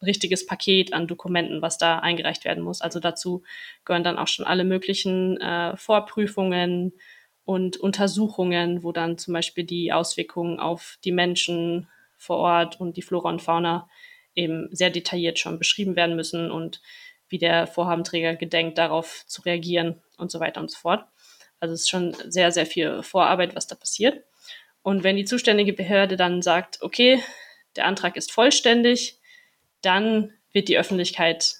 ein 0.00 0.06
richtiges 0.06 0.46
Paket 0.46 0.92
an 0.92 1.06
Dokumenten, 1.06 1.62
was 1.62 1.78
da 1.78 1.98
eingereicht 1.98 2.44
werden 2.44 2.62
muss. 2.62 2.80
Also 2.80 3.00
dazu 3.00 3.42
gehören 3.84 4.04
dann 4.04 4.18
auch 4.18 4.28
schon 4.28 4.46
alle 4.46 4.64
möglichen 4.64 5.40
äh, 5.40 5.76
Vorprüfungen 5.76 6.92
und 7.44 7.78
Untersuchungen, 7.78 8.82
wo 8.82 8.92
dann 8.92 9.16
zum 9.16 9.34
Beispiel 9.34 9.64
die 9.64 9.92
Auswirkungen 9.92 10.60
auf 10.60 10.98
die 11.04 11.12
Menschen 11.12 11.88
vor 12.16 12.38
Ort 12.38 12.80
und 12.80 12.96
die 12.96 13.02
Flora 13.02 13.30
und 13.30 13.42
Fauna 13.42 13.88
eben 14.34 14.68
sehr 14.70 14.90
detailliert 14.90 15.38
schon 15.38 15.58
beschrieben 15.58 15.96
werden 15.96 16.14
müssen 16.14 16.50
und 16.50 16.82
wie 17.28 17.38
der 17.38 17.66
Vorhabenträger 17.66 18.36
gedenkt, 18.36 18.78
darauf 18.78 19.24
zu 19.26 19.42
reagieren 19.42 20.00
und 20.16 20.30
so 20.30 20.40
weiter 20.40 20.60
und 20.60 20.70
so 20.70 20.78
fort. 20.78 21.04
Also 21.60 21.74
es 21.74 21.82
ist 21.82 21.90
schon 21.90 22.14
sehr, 22.28 22.52
sehr 22.52 22.66
viel 22.66 23.02
Vorarbeit, 23.02 23.54
was 23.56 23.66
da 23.66 23.74
passiert. 23.74 24.24
Und 24.82 25.02
wenn 25.02 25.16
die 25.16 25.24
zuständige 25.24 25.72
Behörde 25.72 26.16
dann 26.16 26.42
sagt, 26.42 26.80
okay, 26.82 27.22
der 27.76 27.86
Antrag 27.86 28.16
ist 28.16 28.32
vollständig, 28.32 29.18
dann 29.82 30.32
wird 30.52 30.68
die 30.68 30.78
Öffentlichkeit 30.78 31.54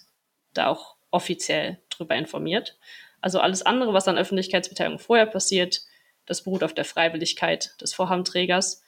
da 0.55 0.69
auch 0.69 0.97
offiziell 1.11 1.79
drüber 1.91 2.15
informiert. 2.17 2.79
Also 3.21 3.41
alles 3.41 3.63
andere, 3.63 3.93
was 3.93 4.09
an 4.09 4.19
Öffentlichkeitsbeteiligung 4.19 4.99
vorher 4.99 5.27
passiert, 5.27 5.83
das 6.27 6.45
beruht 6.45 6.63
auf 6.63 6.75
der 6.75 6.85
Freiwilligkeit 6.85 7.75
des 7.81 7.95
Vorhabenträgers. 7.95 8.83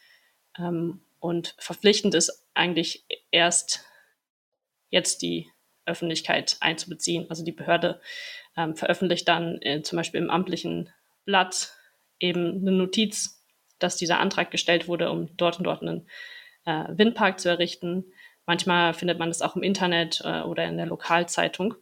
Ähm, 0.58 1.00
und 1.18 1.54
verpflichtend 1.58 2.14
ist 2.14 2.46
eigentlich 2.54 3.04
erst 3.30 3.84
jetzt 4.90 5.22
die 5.22 5.50
Öffentlichkeit 5.86 6.56
einzubeziehen. 6.60 7.26
Also 7.28 7.44
die 7.44 7.52
Behörde 7.52 8.00
ähm, 8.56 8.76
veröffentlicht 8.76 9.28
dann 9.28 9.60
äh, 9.62 9.82
zum 9.82 9.96
Beispiel 9.96 10.20
im 10.20 10.30
amtlichen 10.30 10.90
Blatt 11.30 11.74
eben 12.18 12.60
eine 12.60 12.72
Notiz, 12.72 13.46
dass 13.78 13.96
dieser 13.96 14.18
Antrag 14.18 14.50
gestellt 14.50 14.88
wurde, 14.88 15.10
um 15.12 15.36
dort 15.36 15.58
und 15.58 15.64
dort 15.64 15.80
einen 15.80 16.08
äh, 16.66 16.86
Windpark 16.88 17.38
zu 17.38 17.48
errichten. 17.48 18.04
Manchmal 18.46 18.94
findet 18.94 19.20
man 19.20 19.30
das 19.30 19.42
auch 19.42 19.54
im 19.54 19.62
Internet 19.62 20.22
äh, 20.24 20.40
oder 20.40 20.64
in 20.64 20.76
der 20.76 20.86
Lokalzeitung. 20.86 21.76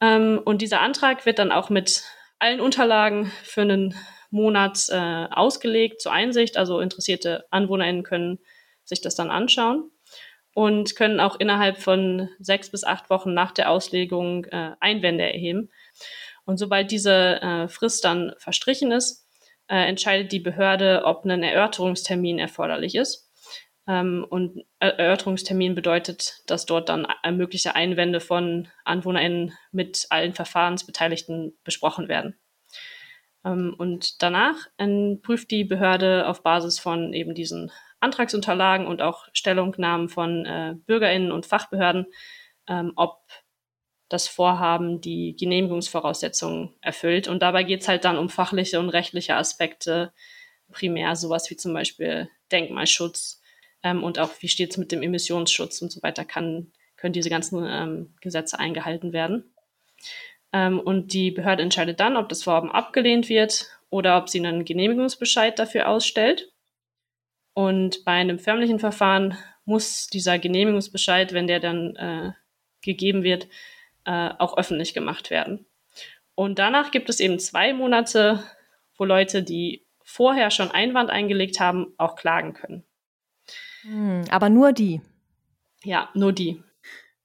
Ähm, 0.00 0.40
und 0.44 0.62
dieser 0.62 0.80
Antrag 0.80 1.26
wird 1.26 1.38
dann 1.38 1.52
auch 1.52 1.70
mit 1.70 2.02
allen 2.40 2.60
Unterlagen 2.60 3.30
für 3.44 3.62
einen 3.62 3.94
Monat 4.30 4.88
äh, 4.88 5.26
ausgelegt 5.30 6.02
zur 6.02 6.10
Einsicht. 6.10 6.56
Also 6.56 6.80
interessierte 6.80 7.46
AnwohnerInnen 7.52 8.02
können 8.02 8.40
sich 8.82 9.00
das 9.00 9.14
dann 9.14 9.30
anschauen 9.30 9.92
und 10.54 10.96
können 10.96 11.20
auch 11.20 11.38
innerhalb 11.38 11.78
von 11.78 12.28
sechs 12.40 12.68
bis 12.68 12.82
acht 12.82 13.10
Wochen 13.10 13.32
nach 13.32 13.52
der 13.52 13.70
Auslegung 13.70 14.46
äh, 14.46 14.72
Einwände 14.80 15.22
erheben. 15.22 15.70
Und 16.44 16.58
sobald 16.58 16.90
diese 16.90 17.40
äh, 17.40 17.68
Frist 17.68 18.04
dann 18.04 18.34
verstrichen 18.38 18.92
ist, 18.92 19.26
äh, 19.68 19.88
entscheidet 19.88 20.32
die 20.32 20.40
Behörde, 20.40 21.02
ob 21.04 21.24
ein 21.24 21.42
Erörterungstermin 21.42 22.38
erforderlich 22.38 22.94
ist. 22.94 23.30
Ähm, 23.86 24.26
und 24.28 24.64
Erörterungstermin 24.78 25.74
bedeutet, 25.74 26.42
dass 26.46 26.66
dort 26.66 26.88
dann 26.88 27.06
mögliche 27.32 27.74
Einwände 27.74 28.20
von 28.20 28.68
AnwohnerInnen 28.84 29.52
mit 29.72 30.06
allen 30.10 30.32
Verfahrensbeteiligten 30.32 31.56
besprochen 31.64 32.08
werden. 32.08 32.38
Ähm, 33.44 33.74
und 33.76 34.22
danach 34.22 34.56
ähm, 34.78 35.20
prüft 35.22 35.50
die 35.50 35.64
Behörde 35.64 36.26
auf 36.26 36.42
Basis 36.42 36.78
von 36.78 37.12
eben 37.12 37.34
diesen 37.34 37.70
Antragsunterlagen 38.00 38.86
und 38.86 39.02
auch 39.02 39.26
Stellungnahmen 39.32 40.08
von 40.08 40.46
äh, 40.46 40.74
BürgerInnen 40.86 41.32
und 41.32 41.46
Fachbehörden, 41.46 42.06
ähm, 42.68 42.92
ob 42.96 43.22
das 44.14 44.28
Vorhaben 44.28 45.00
die 45.00 45.36
Genehmigungsvoraussetzungen 45.36 46.72
erfüllt. 46.80 47.28
Und 47.28 47.42
dabei 47.42 47.64
geht 47.64 47.82
es 47.82 47.88
halt 47.88 48.04
dann 48.04 48.16
um 48.16 48.30
fachliche 48.30 48.78
und 48.78 48.88
rechtliche 48.88 49.34
Aspekte, 49.34 50.12
primär 50.70 51.16
sowas 51.16 51.50
wie 51.50 51.56
zum 51.56 51.74
Beispiel 51.74 52.30
Denkmalschutz 52.50 53.42
ähm, 53.82 54.02
und 54.02 54.18
auch 54.18 54.30
wie 54.40 54.48
steht 54.48 54.70
es 54.70 54.76
mit 54.78 54.92
dem 54.92 55.02
Emissionsschutz 55.02 55.82
und 55.82 55.92
so 55.92 56.02
weiter, 56.02 56.24
kann, 56.24 56.72
können 56.96 57.12
diese 57.12 57.28
ganzen 57.28 57.64
ähm, 57.66 58.14
Gesetze 58.20 58.58
eingehalten 58.58 59.12
werden. 59.12 59.52
Ähm, 60.52 60.80
und 60.80 61.12
die 61.12 61.32
Behörde 61.32 61.62
entscheidet 61.62 62.00
dann, 62.00 62.16
ob 62.16 62.28
das 62.28 62.44
Vorhaben 62.44 62.70
abgelehnt 62.70 63.28
wird 63.28 63.66
oder 63.90 64.16
ob 64.16 64.28
sie 64.28 64.38
einen 64.38 64.64
Genehmigungsbescheid 64.64 65.58
dafür 65.58 65.88
ausstellt. 65.88 66.52
Und 67.52 68.04
bei 68.04 68.12
einem 68.12 68.38
förmlichen 68.38 68.78
Verfahren 68.78 69.36
muss 69.64 70.06
dieser 70.06 70.38
Genehmigungsbescheid, 70.38 71.32
wenn 71.32 71.46
der 71.46 71.60
dann 71.60 71.96
äh, 71.96 72.32
gegeben 72.82 73.22
wird, 73.22 73.48
äh, 74.04 74.30
auch 74.38 74.56
öffentlich 74.56 74.94
gemacht 74.94 75.30
werden. 75.30 75.66
Und 76.34 76.58
danach 76.58 76.90
gibt 76.90 77.08
es 77.08 77.20
eben 77.20 77.38
zwei 77.38 77.72
Monate, 77.72 78.42
wo 78.96 79.04
Leute, 79.04 79.42
die 79.42 79.86
vorher 80.02 80.50
schon 80.50 80.70
Einwand 80.70 81.10
eingelegt 81.10 81.60
haben, 81.60 81.94
auch 81.96 82.16
klagen 82.16 82.54
können. 82.54 82.84
Hm, 83.82 84.24
aber 84.30 84.48
nur 84.50 84.72
die. 84.72 85.00
Ja, 85.84 86.10
nur 86.14 86.32
die 86.32 86.62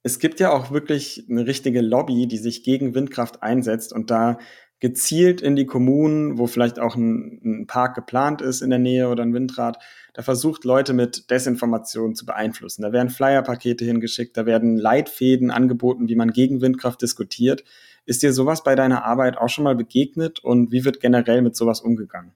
es 0.03 0.19
gibt 0.19 0.39
ja 0.39 0.51
auch 0.51 0.71
wirklich 0.71 1.25
eine 1.29 1.45
richtige 1.45 1.81
Lobby, 1.81 2.27
die 2.27 2.37
sich 2.37 2.63
gegen 2.63 2.95
Windkraft 2.95 3.43
einsetzt 3.43 3.93
und 3.93 4.09
da 4.09 4.39
gezielt 4.79 5.41
in 5.41 5.55
die 5.55 5.65
Kommunen, 5.65 6.37
wo 6.37 6.47
vielleicht 6.47 6.79
auch 6.79 6.95
ein, 6.95 7.41
ein, 7.43 7.67
Park 7.67 7.95
geplant 7.95 8.41
ist 8.41 8.61
in 8.61 8.69
der 8.69 8.79
Nähe 8.79 9.09
oder 9.09 9.23
ein 9.23 9.33
Windrad, 9.33 9.77
da 10.13 10.21
versucht 10.21 10.63
Leute 10.63 10.93
mit 10.93 11.29
Desinformation 11.29 12.15
zu 12.15 12.25
beeinflussen. 12.25 12.81
Da 12.81 12.91
werden 12.91 13.09
Flyerpakete 13.09 13.83
hingeschickt, 13.83 14.37
da 14.37 14.45
werden 14.45 14.77
Leitfäden 14.77 15.51
angeboten, 15.51 16.07
wie 16.07 16.15
man 16.15 16.31
gegen 16.31 16.61
Windkraft 16.61 17.01
diskutiert. 17.01 17.63
Ist 18.05 18.23
dir 18.23 18.33
sowas 18.33 18.63
bei 18.63 18.75
deiner 18.75 19.05
Arbeit 19.05 19.37
auch 19.37 19.49
schon 19.49 19.65
mal 19.65 19.75
begegnet 19.75 20.39
und 20.39 20.71
wie 20.71 20.85
wird 20.85 20.99
generell 20.99 21.41
mit 21.41 21.55
sowas 21.55 21.81
umgegangen? 21.81 22.31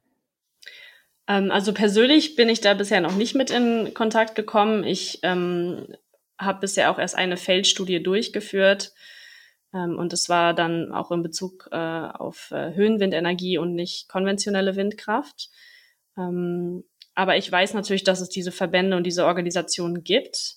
Ähm, 1.27 1.49
also 1.49 1.73
persönlich 1.73 2.35
bin 2.35 2.49
ich 2.49 2.61
da 2.61 2.73
bisher 2.73 3.01
noch 3.01 3.15
nicht 3.15 3.35
mit 3.35 3.51
in 3.51 3.93
Kontakt 3.93 4.35
gekommen. 4.35 4.83
Ich 4.83 5.19
ähm, 5.23 5.87
habe 6.37 6.59
bisher 6.59 6.91
auch 6.91 6.99
erst 6.99 7.15
eine 7.15 7.37
Feldstudie 7.37 8.03
durchgeführt. 8.03 8.93
Ähm, 9.73 9.97
und 9.97 10.13
das 10.13 10.29
war 10.29 10.53
dann 10.53 10.91
auch 10.91 11.11
in 11.11 11.23
Bezug 11.23 11.69
äh, 11.71 11.75
auf 11.77 12.51
äh, 12.51 12.73
Höhenwindenergie 12.73 13.57
und 13.57 13.73
nicht 13.73 14.07
konventionelle 14.09 14.75
Windkraft. 14.75 15.49
Ähm, 16.17 16.83
aber 17.15 17.37
ich 17.37 17.51
weiß 17.51 17.73
natürlich, 17.73 18.03
dass 18.03 18.21
es 18.21 18.29
diese 18.29 18.51
Verbände 18.51 18.97
und 18.97 19.05
diese 19.05 19.25
Organisationen 19.25 20.03
gibt. 20.03 20.55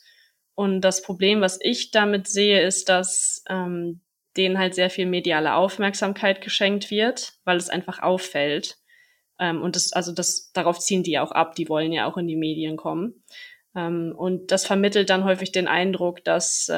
Und 0.55 0.81
das 0.81 1.03
Problem, 1.03 1.41
was 1.41 1.59
ich 1.61 1.91
damit 1.91 2.29
sehe, 2.29 2.63
ist, 2.63 2.89
dass 2.89 3.43
ähm, 3.49 4.01
denen 4.37 4.59
halt 4.59 4.75
sehr 4.75 4.91
viel 4.91 5.07
mediale 5.07 5.55
Aufmerksamkeit 5.55 6.41
geschenkt 6.41 6.91
wird, 6.91 7.35
weil 7.45 7.57
es 7.57 7.69
einfach 7.69 8.01
auffällt. 8.01 8.79
Ähm, 9.39 9.63
und 9.63 9.77
das, 9.77 9.93
also 9.93 10.13
das, 10.13 10.51
darauf 10.53 10.79
ziehen 10.79 11.03
die 11.03 11.19
auch 11.19 11.33
ab. 11.33 11.55
Die 11.57 11.69
wollen 11.69 11.93
ja 11.93 12.07
auch 12.07 12.17
in 12.17 12.27
die 12.27 12.37
Medien 12.37 12.77
kommen. 12.77 13.23
Ähm, 13.75 14.15
und 14.17 14.51
das 14.51 14.67
vermittelt 14.67 15.11
dann 15.11 15.25
häufig 15.25 15.53
den 15.53 15.69
Eindruck, 15.69 16.25
dass 16.25 16.71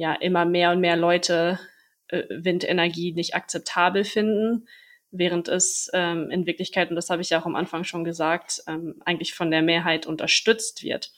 ja 0.00 0.14
immer 0.14 0.44
mehr 0.44 0.72
und 0.72 0.80
mehr 0.80 0.96
Leute 0.96 1.60
äh, 2.08 2.24
Windenergie 2.30 3.12
nicht 3.12 3.34
akzeptabel 3.34 4.04
finden, 4.04 4.66
während 5.10 5.48
es 5.48 5.90
ähm, 5.92 6.30
in 6.30 6.46
Wirklichkeit, 6.46 6.88
und 6.88 6.96
das 6.96 7.10
habe 7.10 7.22
ich 7.22 7.30
ja 7.30 7.40
auch 7.40 7.46
am 7.46 7.54
Anfang 7.54 7.84
schon 7.84 8.02
gesagt, 8.02 8.62
ähm, 8.66 9.00
eigentlich 9.04 9.34
von 9.34 9.50
der 9.50 9.62
Mehrheit 9.62 10.06
unterstützt 10.06 10.82
wird. 10.82 11.12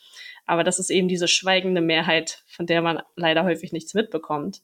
Aber 0.47 0.65
das 0.65 0.81
ist 0.81 0.91
eben 0.91 1.07
diese 1.07 1.29
schweigende 1.29 1.81
Mehrheit, 1.81 2.43
von 2.49 2.67
der 2.67 2.83
man 2.83 3.03
leider 3.15 3.45
häufig 3.45 3.73
nichts 3.73 3.95
mitbekommt. 3.95 4.63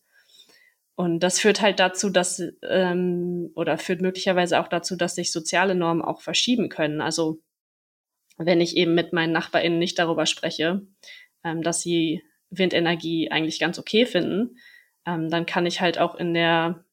Und 0.97 1.21
das 1.21 1.39
führt 1.39 1.61
halt 1.61 1.79
dazu, 1.79 2.11
dass 2.11 2.43
ähm, 2.69 3.53
oder 3.55 3.79
führt 3.79 4.01
möglicherweise 4.01 4.59
auch 4.59 4.67
dazu, 4.67 4.97
dass 4.97 5.15
sich 5.15 5.31
soziale 5.31 5.77
Normen 5.77 6.03
auch 6.03 6.23
verschieben 6.23 6.69
können. 6.69 7.01
Also 7.01 7.39
wenn 8.37 8.61
ich 8.61 8.77
eben 8.77 8.95
mit 8.95 9.13
meinen 9.13 9.33
NachbarInnen 9.33 9.79
nicht 9.79 9.97
darüber 10.01 10.27
spreche, 10.27 10.83
ähm, 11.45 11.63
dass 11.63 11.83
sie 11.83 12.25
Windenergie 12.51 13.31
eigentlich 13.31 13.59
ganz 13.59 13.79
okay 13.79 14.05
finden, 14.07 14.59
ähm, 15.07 15.31
dann 15.31 15.47
kann 15.47 15.67
ich 15.67 15.81
halt 15.81 15.99
auch 15.99 16.15
in 16.15 16.35
der, 16.35 16.85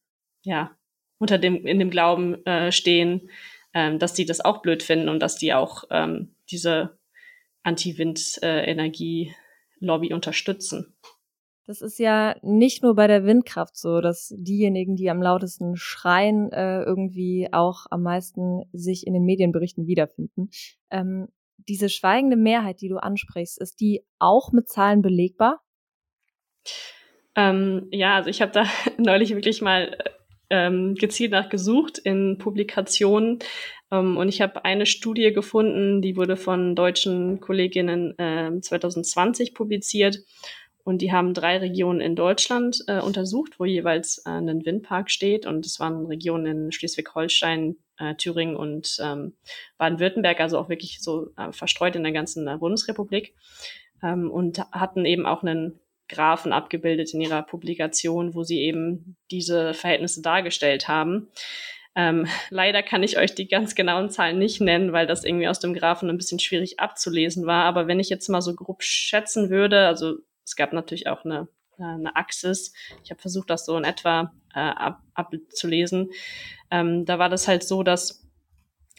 ja, 0.42 0.76
unter 1.18 1.38
dem, 1.38 1.66
in 1.66 1.78
dem 1.78 1.90
Glauben 1.90 2.44
äh, 2.46 2.72
stehen, 2.72 3.30
ähm, 3.74 3.98
dass 3.98 4.14
die 4.14 4.24
das 4.24 4.40
auch 4.40 4.62
blöd 4.62 4.82
finden 4.82 5.08
und 5.08 5.20
dass 5.20 5.36
die 5.36 5.54
auch 5.54 5.84
ähm, 5.90 6.34
diese 6.50 6.98
Anti-Wind-Energie-Lobby 7.62 10.14
unterstützen. 10.14 10.96
Das 11.66 11.82
ist 11.82 11.98
ja 11.98 12.36
nicht 12.42 12.84
nur 12.84 12.94
bei 12.94 13.08
der 13.08 13.24
Windkraft 13.24 13.76
so, 13.76 14.00
dass 14.00 14.32
diejenigen, 14.36 14.94
die 14.94 15.10
am 15.10 15.20
lautesten 15.20 15.76
schreien, 15.76 16.52
äh, 16.52 16.82
irgendwie 16.82 17.48
auch 17.50 17.86
am 17.90 18.02
meisten 18.02 18.62
sich 18.72 19.04
in 19.04 19.14
den 19.14 19.24
Medienberichten 19.24 19.88
wiederfinden. 19.88 20.50
Ähm, 20.90 21.26
diese 21.68 21.88
schweigende 21.88 22.36
Mehrheit, 22.36 22.80
die 22.80 22.88
du 22.88 22.96
ansprichst, 22.96 23.60
ist 23.60 23.80
die 23.80 24.04
auch 24.18 24.52
mit 24.52 24.68
Zahlen 24.68 25.02
belegbar? 25.02 25.62
Ähm, 27.34 27.88
ja, 27.90 28.16
also 28.16 28.30
ich 28.30 28.40
habe 28.40 28.52
da 28.52 28.64
neulich 28.98 29.34
wirklich 29.34 29.62
mal 29.62 29.96
ähm, 30.48 30.94
gezielt 30.94 31.32
nachgesucht 31.32 31.98
in 31.98 32.38
Publikationen 32.38 33.40
ähm, 33.90 34.16
und 34.16 34.28
ich 34.28 34.40
habe 34.40 34.64
eine 34.64 34.86
Studie 34.86 35.32
gefunden, 35.32 36.02
die 36.02 36.16
wurde 36.16 36.36
von 36.36 36.74
deutschen 36.74 37.40
Kolleginnen 37.40 38.18
äh, 38.18 38.60
2020 38.60 39.54
publiziert 39.54 40.20
und 40.86 41.02
die 41.02 41.10
haben 41.10 41.34
drei 41.34 41.58
Regionen 41.58 42.00
in 42.00 42.14
Deutschland 42.14 42.84
äh, 42.86 43.00
untersucht, 43.00 43.58
wo 43.58 43.64
jeweils 43.64 44.18
äh, 44.18 44.30
ein 44.30 44.64
Windpark 44.64 45.10
steht. 45.10 45.44
Und 45.44 45.66
es 45.66 45.80
waren 45.80 46.06
Regionen 46.06 46.46
in 46.46 46.70
Schleswig-Holstein, 46.70 47.76
äh, 47.98 48.14
Thüringen 48.14 48.56
und 48.56 48.98
ähm, 49.00 49.34
Baden-Württemberg, 49.78 50.40
also 50.40 50.58
auch 50.58 50.68
wirklich 50.68 51.00
so 51.00 51.30
äh, 51.36 51.52
verstreut 51.52 51.96
in 51.96 52.02
der 52.02 52.12
ganzen 52.12 52.46
äh, 52.48 52.56
Bundesrepublik. 52.58 53.34
Ähm, 54.02 54.30
und 54.30 54.58
hatten 54.72 55.04
eben 55.04 55.26
auch 55.26 55.42
einen 55.42 55.80
Graphen 56.08 56.52
abgebildet 56.52 57.12
in 57.14 57.20
ihrer 57.20 57.42
Publikation, 57.42 58.34
wo 58.34 58.42
sie 58.42 58.60
eben 58.60 59.16
diese 59.30 59.74
Verhältnisse 59.74 60.22
dargestellt 60.22 60.88
haben. 60.88 61.28
Ähm, 61.96 62.26
leider 62.50 62.82
kann 62.82 63.02
ich 63.02 63.16
euch 63.16 63.34
die 63.34 63.48
ganz 63.48 63.74
genauen 63.74 64.10
Zahlen 64.10 64.38
nicht 64.38 64.60
nennen, 64.60 64.92
weil 64.92 65.06
das 65.06 65.24
irgendwie 65.24 65.48
aus 65.48 65.60
dem 65.60 65.72
Graphen 65.72 66.10
ein 66.10 66.18
bisschen 66.18 66.38
schwierig 66.38 66.78
abzulesen 66.78 67.46
war. 67.46 67.64
Aber 67.64 67.88
wenn 67.88 68.00
ich 68.00 68.10
jetzt 68.10 68.28
mal 68.28 68.42
so 68.42 68.54
grob 68.54 68.82
schätzen 68.82 69.48
würde, 69.48 69.86
also 69.86 70.16
es 70.44 70.56
gab 70.56 70.72
natürlich 70.72 71.08
auch 71.08 71.24
eine, 71.24 71.48
eine 71.78 72.16
Axis. 72.16 72.72
Ich 73.04 73.10
habe 73.10 73.20
versucht, 73.20 73.50
das 73.50 73.66
so 73.66 73.76
in 73.76 73.84
etwa 73.84 74.32
äh, 74.54 74.60
ab, 74.60 75.02
abzulesen. 75.14 76.10
Ähm, 76.70 77.04
da 77.04 77.18
war 77.18 77.28
das 77.28 77.48
halt 77.48 77.62
so, 77.62 77.82
dass, 77.82 78.26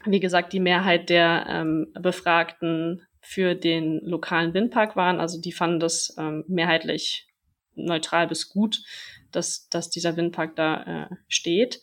wie 0.05 0.19
gesagt, 0.19 0.53
die 0.53 0.59
Mehrheit 0.59 1.09
der 1.09 1.45
ähm, 1.49 1.93
Befragten 1.99 3.01
für 3.21 3.55
den 3.55 3.99
lokalen 4.05 4.53
Windpark 4.53 4.95
waren. 4.95 5.19
Also 5.19 5.41
die 5.41 5.51
fanden 5.51 5.79
das 5.79 6.15
ähm, 6.17 6.45
mehrheitlich 6.47 7.27
neutral 7.75 8.27
bis 8.27 8.49
gut, 8.49 8.83
dass, 9.31 9.69
dass 9.69 9.89
dieser 9.89 10.15
Windpark 10.15 10.55
da 10.55 10.83
äh, 10.83 11.15
steht. 11.27 11.81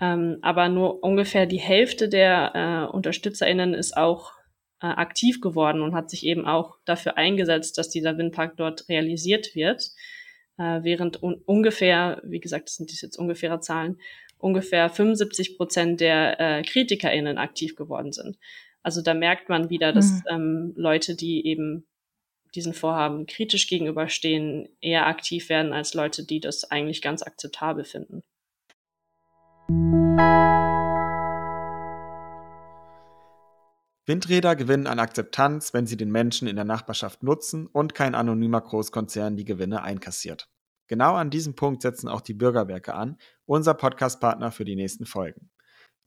Ähm, 0.00 0.38
aber 0.42 0.68
nur 0.68 1.02
ungefähr 1.02 1.46
die 1.46 1.60
Hälfte 1.60 2.08
der 2.08 2.88
äh, 2.90 2.94
UnterstützerInnen 2.94 3.74
ist 3.74 3.96
auch 3.96 4.32
äh, 4.80 4.86
aktiv 4.86 5.40
geworden 5.40 5.82
und 5.82 5.94
hat 5.94 6.08
sich 6.08 6.24
eben 6.24 6.46
auch 6.46 6.76
dafür 6.84 7.16
eingesetzt, 7.16 7.78
dass 7.78 7.90
dieser 7.90 8.16
Windpark 8.16 8.56
dort 8.56 8.88
realisiert 8.88 9.54
wird. 9.54 9.90
Äh, 10.58 10.82
während 10.82 11.22
un 11.22 11.40
ungefähr, 11.46 12.20
wie 12.24 12.40
gesagt, 12.40 12.68
das 12.68 12.76
sind 12.76 12.90
jetzt 12.90 13.16
ungefähre 13.16 13.60
Zahlen, 13.60 14.00
ungefähr 14.38 14.90
75 14.90 15.56
Prozent 15.56 16.00
der 16.00 16.40
äh, 16.40 16.62
KritikerInnen 16.62 17.38
aktiv 17.38 17.76
geworden 17.76 18.12
sind. 18.12 18.38
Also 18.82 19.02
da 19.02 19.14
merkt 19.14 19.48
man 19.48 19.70
wieder, 19.70 19.92
dass 19.92 20.10
mhm. 20.10 20.22
ähm, 20.30 20.72
Leute, 20.76 21.14
die 21.14 21.46
eben 21.46 21.86
diesen 22.54 22.74
Vorhaben 22.74 23.26
kritisch 23.26 23.68
gegenüberstehen, 23.68 24.68
eher 24.80 25.06
aktiv 25.06 25.48
werden 25.48 25.72
als 25.72 25.94
Leute, 25.94 26.24
die 26.24 26.40
das 26.40 26.64
eigentlich 26.64 27.02
ganz 27.02 27.22
akzeptabel 27.22 27.84
finden. 27.84 28.22
Windräder 34.08 34.56
gewinnen 34.56 34.86
an 34.86 34.98
Akzeptanz, 34.98 35.74
wenn 35.74 35.86
sie 35.86 35.98
den 35.98 36.10
Menschen 36.10 36.48
in 36.48 36.56
der 36.56 36.64
Nachbarschaft 36.64 37.22
nutzen 37.22 37.66
und 37.66 37.94
kein 37.94 38.14
anonymer 38.14 38.62
Großkonzern 38.62 39.36
die 39.36 39.44
Gewinne 39.44 39.82
einkassiert. 39.82 40.48
Genau 40.86 41.14
an 41.14 41.28
diesem 41.28 41.54
Punkt 41.54 41.82
setzen 41.82 42.08
auch 42.08 42.22
die 42.22 42.32
Bürgerwerke 42.32 42.94
an, 42.94 43.18
unser 43.44 43.74
Podcastpartner 43.74 44.50
für 44.50 44.64
die 44.64 44.76
nächsten 44.76 45.04
Folgen. 45.04 45.50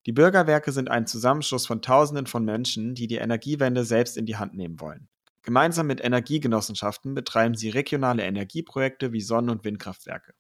Die 0.08 0.14
Bürgerwerke 0.14 0.72
sind 0.72 0.90
ein 0.90 1.06
Zusammenschluss 1.06 1.68
von 1.68 1.84
Tausenden 1.84 2.26
von 2.26 2.44
Menschen, 2.44 2.96
die 2.96 3.06
die 3.06 3.18
Energiewende 3.18 3.86
selbst 3.86 4.18
in 4.18 4.26
die 4.26 4.38
Hand 4.38 4.56
nehmen 4.56 4.80
wollen. 4.80 5.08
Gemeinsam 5.44 5.86
mit 5.86 6.04
Energiegenossenschaften 6.04 7.14
betreiben 7.14 7.54
sie 7.54 7.70
regionale 7.70 8.24
Energieprojekte 8.24 9.14
wie 9.14 9.22
Sonnen- 9.22 9.52
und 9.52 9.64
Windkraftwerke. 9.64 10.34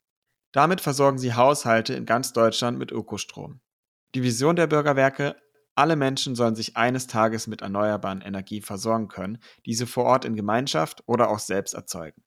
Damit 0.52 0.82
versorgen 0.82 1.19
sie 1.19 1.36
Haushalte 1.36 1.93
in 1.93 2.08
ganz 2.08 2.34
Deutschland 2.34 2.80
mit 2.80 2.91
Ökostrom. 2.91 3.62
Die 4.15 4.24
Vision 4.24 4.56
der 4.56 4.65
Bürgerwerke, 4.65 5.36
alle 5.76 5.96
Menschen 5.96 6.36
sollen 6.36 6.56
sich 6.56 6.78
eines 6.78 7.08
Tages 7.08 7.48
mit 7.48 7.62
erneuerbaren 7.62 8.22
Energie 8.22 8.62
versorgen 8.62 9.08
können, 9.08 9.40
diese 9.66 9.88
vor 9.88 10.06
Ort 10.06 10.26
in 10.26 10.36
Gemeinschaft 10.36 11.04
oder 11.06 11.30
auch 11.30 11.40
selbst 11.40 11.74
erzeugen. 11.74 12.24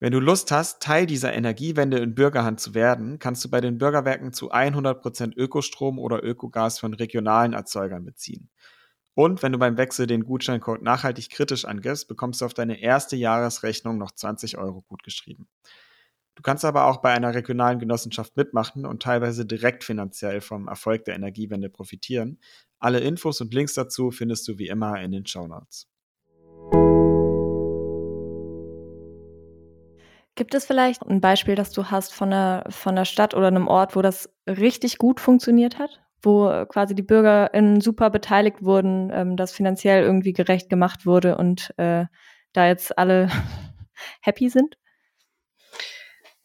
Wenn 0.00 0.12
du 0.12 0.20
Lust 0.20 0.52
hast, 0.52 0.80
Teil 0.80 1.06
dieser 1.06 1.32
Energiewende 1.32 1.98
in 1.98 2.14
Bürgerhand 2.14 2.60
zu 2.60 2.72
werden, 2.72 3.18
kannst 3.18 3.44
du 3.44 3.50
bei 3.50 3.60
den 3.60 3.78
Bürgerwerken 3.78 4.32
zu 4.32 4.52
100% 4.52 5.36
Ökostrom 5.36 5.98
oder 5.98 6.22
Ökogas 6.22 6.78
von 6.78 6.94
regionalen 6.94 7.52
Erzeugern 7.52 8.04
beziehen. 8.04 8.48
Und 9.14 9.42
wenn 9.42 9.50
du 9.50 9.58
beim 9.58 9.76
Wechsel 9.76 10.06
den 10.06 10.22
Gutscheincode 10.22 10.82
nachhaltig 10.82 11.30
kritisch 11.30 11.64
angibst, 11.64 12.06
bekommst 12.06 12.40
du 12.40 12.44
auf 12.44 12.54
deine 12.54 12.80
erste 12.80 13.16
Jahresrechnung 13.16 13.98
noch 13.98 14.12
20 14.12 14.56
Euro 14.56 14.82
gutgeschrieben. 14.82 15.48
Du 16.38 16.42
kannst 16.42 16.64
aber 16.64 16.86
auch 16.86 16.98
bei 16.98 17.12
einer 17.12 17.34
regionalen 17.34 17.80
Genossenschaft 17.80 18.36
mitmachen 18.36 18.86
und 18.86 19.02
teilweise 19.02 19.44
direkt 19.44 19.82
finanziell 19.82 20.40
vom 20.40 20.68
Erfolg 20.68 21.04
der 21.04 21.16
Energiewende 21.16 21.68
profitieren. 21.68 22.38
Alle 22.78 23.00
Infos 23.00 23.40
und 23.40 23.52
Links 23.52 23.74
dazu 23.74 24.12
findest 24.12 24.46
du 24.46 24.56
wie 24.56 24.68
immer 24.68 25.00
in 25.02 25.10
den 25.10 25.26
Show 25.26 25.48
Notes. 25.48 25.88
Gibt 30.36 30.54
es 30.54 30.64
vielleicht 30.64 31.02
ein 31.02 31.20
Beispiel, 31.20 31.56
das 31.56 31.72
du 31.72 31.86
hast 31.86 32.14
von 32.14 32.32
einer, 32.32 32.62
von 32.68 32.92
einer 32.92 33.04
Stadt 33.04 33.34
oder 33.34 33.48
einem 33.48 33.66
Ort, 33.66 33.96
wo 33.96 34.00
das 34.00 34.32
richtig 34.46 34.98
gut 34.98 35.18
funktioniert 35.18 35.80
hat? 35.80 36.00
Wo 36.22 36.64
quasi 36.66 36.94
die 36.94 37.02
BürgerInnen 37.02 37.80
super 37.80 38.10
beteiligt 38.10 38.62
wurden, 38.62 39.10
ähm, 39.12 39.36
das 39.36 39.50
finanziell 39.50 40.04
irgendwie 40.04 40.34
gerecht 40.34 40.70
gemacht 40.70 41.04
wurde 41.04 41.36
und 41.36 41.74
äh, 41.78 42.06
da 42.52 42.68
jetzt 42.68 42.96
alle 42.96 43.28
happy 44.20 44.48
sind? 44.48 44.76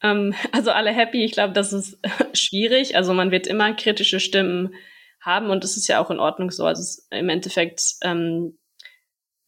Ähm, 0.03 0.35
also 0.51 0.71
alle 0.71 0.91
happy, 0.91 1.23
ich 1.23 1.31
glaube, 1.31 1.53
das 1.53 1.73
ist 1.73 1.97
schwierig. 2.33 2.95
Also 2.95 3.13
man 3.13 3.31
wird 3.31 3.47
immer 3.47 3.73
kritische 3.73 4.19
Stimmen 4.19 4.75
haben 5.21 5.49
und 5.49 5.63
das 5.63 5.77
ist 5.77 5.87
ja 5.87 6.03
auch 6.03 6.11
in 6.11 6.19
Ordnung 6.19 6.51
so. 6.51 6.65
Also 6.65 7.01
im 7.09 7.29
Endeffekt 7.29 7.81
ähm, 8.03 8.57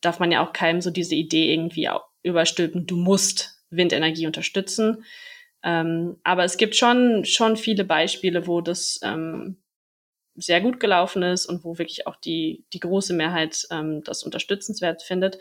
darf 0.01 0.19
man 0.19 0.31
ja 0.31 0.45
auch 0.45 0.53
keinem 0.53 0.81
so 0.81 0.89
diese 0.89 1.15
Idee 1.15 1.53
irgendwie 1.53 1.89
überstülpen, 2.23 2.87
du 2.87 2.95
musst 2.95 3.63
Windenergie 3.69 4.25
unterstützen. 4.25 5.03
Ähm, 5.63 6.17
aber 6.23 6.43
es 6.43 6.57
gibt 6.57 6.75
schon, 6.75 7.25
schon 7.25 7.57
viele 7.57 7.83
Beispiele, 7.83 8.47
wo 8.47 8.61
das, 8.61 8.99
ähm, 9.03 9.61
sehr 10.36 10.62
gut 10.62 10.80
gelaufen 10.80 11.24
ist 11.24 11.45
und 11.45 11.63
wo 11.63 11.78
wirklich 11.78 12.08
auch 12.08 12.15
die, 12.17 12.65
die 12.74 12.80
große 12.80 13.13
Mehrheit 13.13 13.65
ähm, 13.71 14.04
das 14.04 14.24
unterstützenswert 14.24 15.02
findet. 15.02 15.39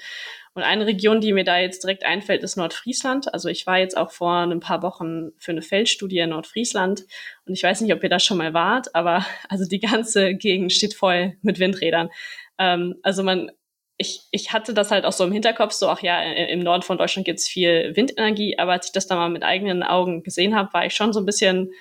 Und 0.55 0.63
eine 0.63 0.87
Region, 0.87 1.21
die 1.21 1.33
mir 1.33 1.45
da 1.45 1.59
jetzt 1.59 1.83
direkt 1.83 2.05
einfällt, 2.05 2.45
ist 2.45 2.57
Nordfriesland. 2.57 3.33
Also 3.35 3.49
ich 3.49 3.67
war 3.67 3.79
jetzt 3.79 3.97
auch 3.97 4.13
vor 4.13 4.33
ein 4.33 4.61
paar 4.61 4.83
Wochen 4.83 5.33
für 5.39 5.51
eine 5.51 5.63
Feldstudie 5.63 6.19
in 6.19 6.31
Nordfriesland 6.31 7.05
und 7.47 7.55
ich 7.55 7.63
weiß 7.63 7.81
nicht, 7.81 7.93
ob 7.93 8.03
ihr 8.03 8.09
da 8.09 8.21
schon 8.21 8.39
mal 8.39 8.55
wart, 8.55 8.95
aber 8.95 9.27
also 9.49 9.65
die 9.69 9.81
ganze 9.81 10.35
Gegend 10.35 10.73
steht 10.73 10.95
voll 10.95 11.37
mit 11.43 11.59
Windrädern. 11.59 12.11
Ähm, 12.59 12.97
also 13.03 13.25
man, 13.25 13.51
ich, 13.97 14.23
ich 14.31 14.53
hatte 14.53 14.75
das 14.75 14.91
halt 14.91 15.05
auch 15.05 15.13
so 15.13 15.25
im 15.25 15.33
Hinterkopf, 15.33 15.73
so, 15.73 15.89
ach 15.89 16.03
ja, 16.03 16.21
im 16.23 16.61
Norden 16.61 16.83
von 16.83 16.99
Deutschland 16.99 17.27
gibt's 17.27 17.49
viel 17.49 17.93
Windenergie, 17.97 18.59
aber 18.59 18.73
als 18.73 18.87
ich 18.87 18.93
das 18.93 19.07
da 19.07 19.17
mal 19.17 19.29
mit 19.29 19.43
eigenen 19.43 19.83
Augen 19.83 20.23
gesehen 20.23 20.55
habe, 20.55 20.73
war 20.73 20.87
ich 20.87 20.95
schon 20.95 21.13
so 21.13 21.21
ein 21.21 21.27
bisschen 21.27 21.73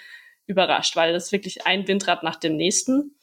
überrascht, 0.46 0.96
weil 0.96 1.14
das 1.14 1.32
wirklich 1.32 1.66
ein 1.66 1.88
Windrad 1.88 2.24
nach 2.24 2.36
dem 2.36 2.56
nächsten. 2.56 3.16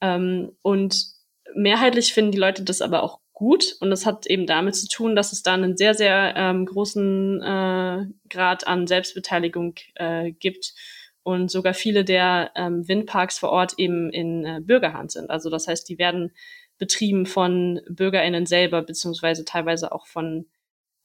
Ähm, 0.00 0.52
und 0.62 1.06
mehrheitlich 1.54 2.12
finden 2.12 2.32
die 2.32 2.38
Leute 2.38 2.62
das 2.62 2.82
aber 2.82 3.02
auch 3.02 3.20
gut. 3.32 3.76
Und 3.80 3.90
das 3.90 4.04
hat 4.04 4.26
eben 4.26 4.46
damit 4.46 4.76
zu 4.76 4.88
tun, 4.88 5.16
dass 5.16 5.32
es 5.32 5.42
da 5.42 5.54
einen 5.54 5.76
sehr, 5.76 5.94
sehr 5.94 6.34
ähm, 6.36 6.66
großen 6.66 7.42
äh, 7.42 8.06
Grad 8.28 8.66
an 8.66 8.86
Selbstbeteiligung 8.86 9.74
äh, 9.94 10.32
gibt 10.32 10.74
und 11.22 11.50
sogar 11.50 11.74
viele 11.74 12.04
der 12.04 12.52
ähm, 12.56 12.88
Windparks 12.88 13.38
vor 13.38 13.50
Ort 13.50 13.74
eben 13.78 14.10
in 14.10 14.44
äh, 14.44 14.60
Bürgerhand 14.60 15.12
sind. 15.12 15.30
Also 15.30 15.50
das 15.50 15.68
heißt, 15.68 15.88
die 15.88 15.98
werden 15.98 16.32
betrieben 16.78 17.26
von 17.26 17.80
BürgerInnen 17.88 18.46
selber, 18.46 18.82
beziehungsweise 18.82 19.44
teilweise 19.44 19.92
auch 19.92 20.06
von, 20.06 20.46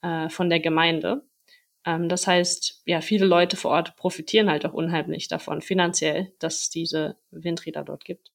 äh, 0.01 0.29
von 0.29 0.49
der 0.49 0.59
Gemeinde. 0.59 1.23
Ähm, 1.85 2.09
das 2.09 2.27
heißt, 2.27 2.83
ja, 2.85 3.01
viele 3.01 3.25
Leute 3.25 3.57
vor 3.57 3.71
Ort 3.71 3.95
profitieren 3.95 4.49
halt 4.49 4.65
auch 4.65 4.73
unheimlich 4.73 5.27
davon, 5.27 5.61
finanziell, 5.61 6.33
dass 6.39 6.61
es 6.61 6.69
diese 6.69 7.17
Windräder 7.31 7.83
dort 7.83 8.05
gibt. 8.05 8.31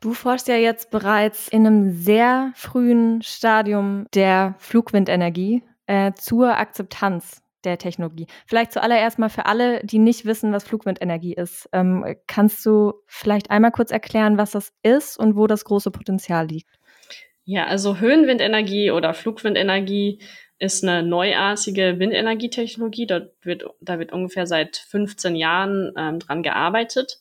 Du 0.00 0.14
forschst 0.14 0.48
ja 0.48 0.56
jetzt 0.56 0.90
bereits 0.90 1.48
in 1.48 1.66
einem 1.66 1.92
sehr 1.92 2.52
frühen 2.54 3.20
Stadium 3.22 4.06
der 4.14 4.54
Flugwindenergie 4.58 5.62
äh, 5.86 6.12
zur 6.14 6.56
Akzeptanz 6.56 7.42
der 7.64 7.76
Technologie. 7.76 8.26
Vielleicht 8.46 8.72
zuallererst 8.72 9.18
mal 9.18 9.28
für 9.28 9.44
alle, 9.44 9.84
die 9.84 9.98
nicht 9.98 10.24
wissen, 10.24 10.52
was 10.52 10.64
Flugwindenergie 10.64 11.34
ist. 11.34 11.68
Ähm, 11.72 12.16
kannst 12.26 12.64
du 12.64 12.94
vielleicht 13.06 13.50
einmal 13.50 13.72
kurz 13.72 13.90
erklären, 13.90 14.38
was 14.38 14.52
das 14.52 14.72
ist 14.82 15.18
und 15.18 15.36
wo 15.36 15.46
das 15.46 15.66
große 15.66 15.90
Potenzial 15.90 16.46
liegt? 16.46 16.79
Ja, 17.50 17.66
also 17.66 17.98
Höhenwindenergie 17.98 18.92
oder 18.92 19.12
Flugwindenergie 19.12 20.20
ist 20.60 20.84
eine 20.84 21.02
neuartige 21.02 21.98
Windenergietechnologie. 21.98 23.08
Da 23.08 23.26
wird, 23.42 23.64
da 23.80 23.98
wird 23.98 24.12
ungefähr 24.12 24.46
seit 24.46 24.76
15 24.76 25.34
Jahren 25.34 25.92
ähm, 25.98 26.20
dran 26.20 26.44
gearbeitet. 26.44 27.18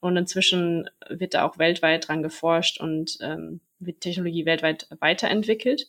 Und 0.00 0.16
inzwischen 0.16 0.88
wird 1.10 1.34
da 1.34 1.44
auch 1.44 1.58
weltweit 1.58 2.08
dran 2.08 2.22
geforscht 2.22 2.80
und 2.80 3.18
ähm, 3.20 3.60
wird 3.78 4.00
Technologie 4.00 4.46
weltweit 4.46 4.88
weiterentwickelt. 5.00 5.88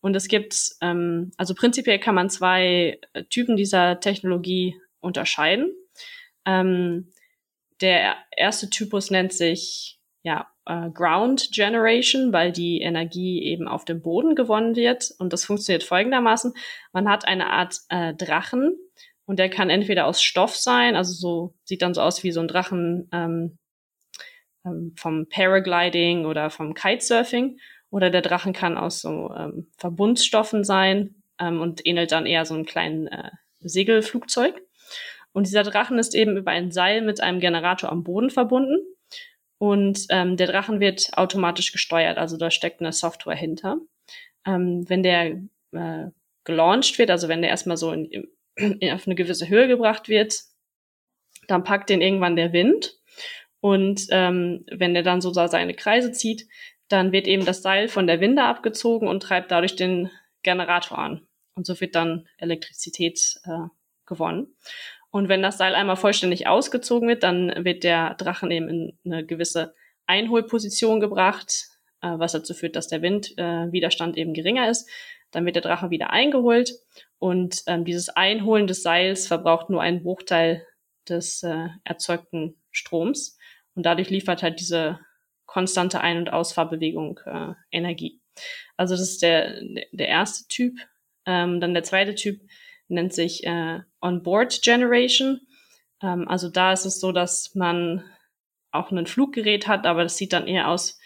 Und 0.00 0.14
es 0.14 0.28
gibt, 0.28 0.76
ähm, 0.80 1.32
also 1.36 1.56
prinzipiell 1.56 1.98
kann 1.98 2.14
man 2.14 2.30
zwei 2.30 3.00
Typen 3.28 3.56
dieser 3.56 3.98
Technologie 3.98 4.76
unterscheiden. 5.00 5.74
Ähm, 6.44 7.10
der 7.80 8.18
erste 8.30 8.70
Typus 8.70 9.10
nennt 9.10 9.32
sich 9.32 9.98
ja 10.22 10.46
äh, 10.66 10.90
Ground 10.90 11.50
Generation, 11.52 12.32
weil 12.32 12.52
die 12.52 12.80
Energie 12.80 13.42
eben 13.42 13.68
auf 13.68 13.84
dem 13.84 14.02
Boden 14.02 14.34
gewonnen 14.34 14.76
wird. 14.76 15.12
Und 15.18 15.32
das 15.32 15.44
funktioniert 15.44 15.82
folgendermaßen. 15.82 16.52
Man 16.92 17.08
hat 17.08 17.26
eine 17.26 17.50
Art 17.50 17.80
äh, 17.88 18.14
Drachen 18.14 18.76
und 19.24 19.38
der 19.38 19.48
kann 19.48 19.70
entweder 19.70 20.06
aus 20.06 20.22
Stoff 20.22 20.54
sein, 20.56 20.94
also 20.94 21.12
so 21.12 21.54
sieht 21.64 21.82
dann 21.82 21.94
so 21.94 22.02
aus 22.02 22.22
wie 22.22 22.32
so 22.32 22.40
ein 22.40 22.48
Drachen 22.48 23.08
ähm, 23.12 23.58
ähm, 24.64 24.92
vom 24.96 25.28
Paragliding 25.28 26.26
oder 26.26 26.50
vom 26.50 26.74
Kitesurfing. 26.74 27.58
Oder 27.90 28.10
der 28.10 28.22
Drachen 28.22 28.52
kann 28.52 28.76
aus 28.76 29.00
so 29.00 29.32
ähm, 29.36 29.68
Verbundstoffen 29.78 30.64
sein 30.64 31.14
ähm, 31.40 31.60
und 31.60 31.86
ähnelt 31.86 32.12
dann 32.12 32.26
eher 32.26 32.44
so 32.44 32.54
einem 32.54 32.66
kleinen 32.66 33.06
äh, 33.06 33.30
Segelflugzeug. 33.60 34.60
Und 35.32 35.46
dieser 35.46 35.62
Drachen 35.62 35.98
ist 35.98 36.14
eben 36.14 36.36
über 36.36 36.50
ein 36.50 36.72
Seil 36.72 37.02
mit 37.02 37.20
einem 37.20 37.40
Generator 37.40 37.90
am 37.90 38.04
Boden 38.04 38.30
verbunden. 38.30 38.85
Und 39.58 40.06
ähm, 40.10 40.36
der 40.36 40.48
Drachen 40.48 40.80
wird 40.80 41.10
automatisch 41.14 41.72
gesteuert, 41.72 42.18
also 42.18 42.36
da 42.36 42.50
steckt 42.50 42.80
eine 42.80 42.92
Software 42.92 43.36
hinter. 43.36 43.78
Ähm, 44.44 44.88
wenn 44.88 45.02
der 45.02 45.40
äh, 45.72 46.10
gelauncht 46.44 46.98
wird, 46.98 47.10
also 47.10 47.28
wenn 47.28 47.42
der 47.42 47.50
erstmal 47.50 47.76
so 47.76 47.92
in, 47.92 48.28
in, 48.56 48.92
auf 48.92 49.06
eine 49.06 49.14
gewisse 49.14 49.48
Höhe 49.48 49.68
gebracht 49.68 50.08
wird, 50.08 50.34
dann 51.48 51.64
packt 51.64 51.90
den 51.90 52.02
irgendwann 52.02 52.36
der 52.36 52.52
Wind. 52.52 52.98
Und 53.60 54.06
ähm, 54.10 54.64
wenn 54.70 54.94
der 54.94 55.02
dann 55.02 55.20
so 55.20 55.32
seine 55.32 55.74
Kreise 55.74 56.12
zieht, 56.12 56.46
dann 56.88 57.12
wird 57.12 57.26
eben 57.26 57.44
das 57.44 57.62
Seil 57.62 57.88
von 57.88 58.06
der 58.06 58.20
Winde 58.20 58.44
abgezogen 58.44 59.08
und 59.08 59.22
treibt 59.22 59.50
dadurch 59.50 59.74
den 59.74 60.10
Generator 60.42 60.98
an. 60.98 61.26
Und 61.54 61.66
so 61.66 61.80
wird 61.80 61.94
dann 61.94 62.28
Elektrizität 62.38 63.40
äh, 63.44 63.68
gewonnen. 64.06 64.54
Und 65.16 65.30
wenn 65.30 65.40
das 65.40 65.56
Seil 65.56 65.74
einmal 65.74 65.96
vollständig 65.96 66.46
ausgezogen 66.46 67.08
wird, 67.08 67.22
dann 67.22 67.64
wird 67.64 67.84
der 67.84 68.12
Drachen 68.16 68.50
eben 68.50 68.68
in 68.68 68.98
eine 69.06 69.24
gewisse 69.24 69.74
Einholposition 70.06 71.00
gebracht, 71.00 71.68
äh, 72.02 72.08
was 72.18 72.32
dazu 72.32 72.52
führt, 72.52 72.76
dass 72.76 72.88
der 72.88 73.00
Windwiderstand 73.00 74.18
äh, 74.18 74.20
eben 74.20 74.34
geringer 74.34 74.68
ist. 74.68 74.86
Dann 75.30 75.46
wird 75.46 75.56
der 75.56 75.62
Drache 75.62 75.88
wieder 75.88 76.10
eingeholt 76.10 76.74
und 77.18 77.62
ähm, 77.66 77.86
dieses 77.86 78.10
Einholen 78.10 78.66
des 78.66 78.82
Seils 78.82 79.26
verbraucht 79.26 79.70
nur 79.70 79.80
einen 79.80 80.02
Bruchteil 80.02 80.66
des 81.08 81.42
äh, 81.42 81.68
erzeugten 81.82 82.60
Stroms 82.70 83.38
und 83.74 83.86
dadurch 83.86 84.10
liefert 84.10 84.42
halt 84.42 84.60
diese 84.60 85.00
konstante 85.46 86.02
Ein- 86.02 86.18
und 86.18 86.28
Ausfahrbewegung 86.30 87.20
äh, 87.24 87.54
Energie. 87.70 88.20
Also 88.76 88.92
das 88.94 89.08
ist 89.08 89.22
der, 89.22 89.62
der 89.92 90.08
erste 90.08 90.46
Typ. 90.48 90.76
Ähm, 91.24 91.58
dann 91.58 91.72
der 91.72 91.84
zweite 91.84 92.14
Typ 92.14 92.42
nennt 92.88 93.12
sich 93.12 93.44
äh, 93.44 93.80
Onboard 94.00 94.62
Generation. 94.62 95.40
Ähm, 96.02 96.28
also 96.28 96.48
da 96.48 96.72
ist 96.72 96.84
es 96.84 97.00
so, 97.00 97.12
dass 97.12 97.54
man 97.54 98.04
auch 98.70 98.90
ein 98.90 99.06
Fluggerät 99.06 99.66
hat, 99.66 99.86
aber 99.86 100.02
das 100.02 100.16
sieht 100.16 100.32
dann 100.32 100.46
eher 100.46 100.68
aus 100.68 100.98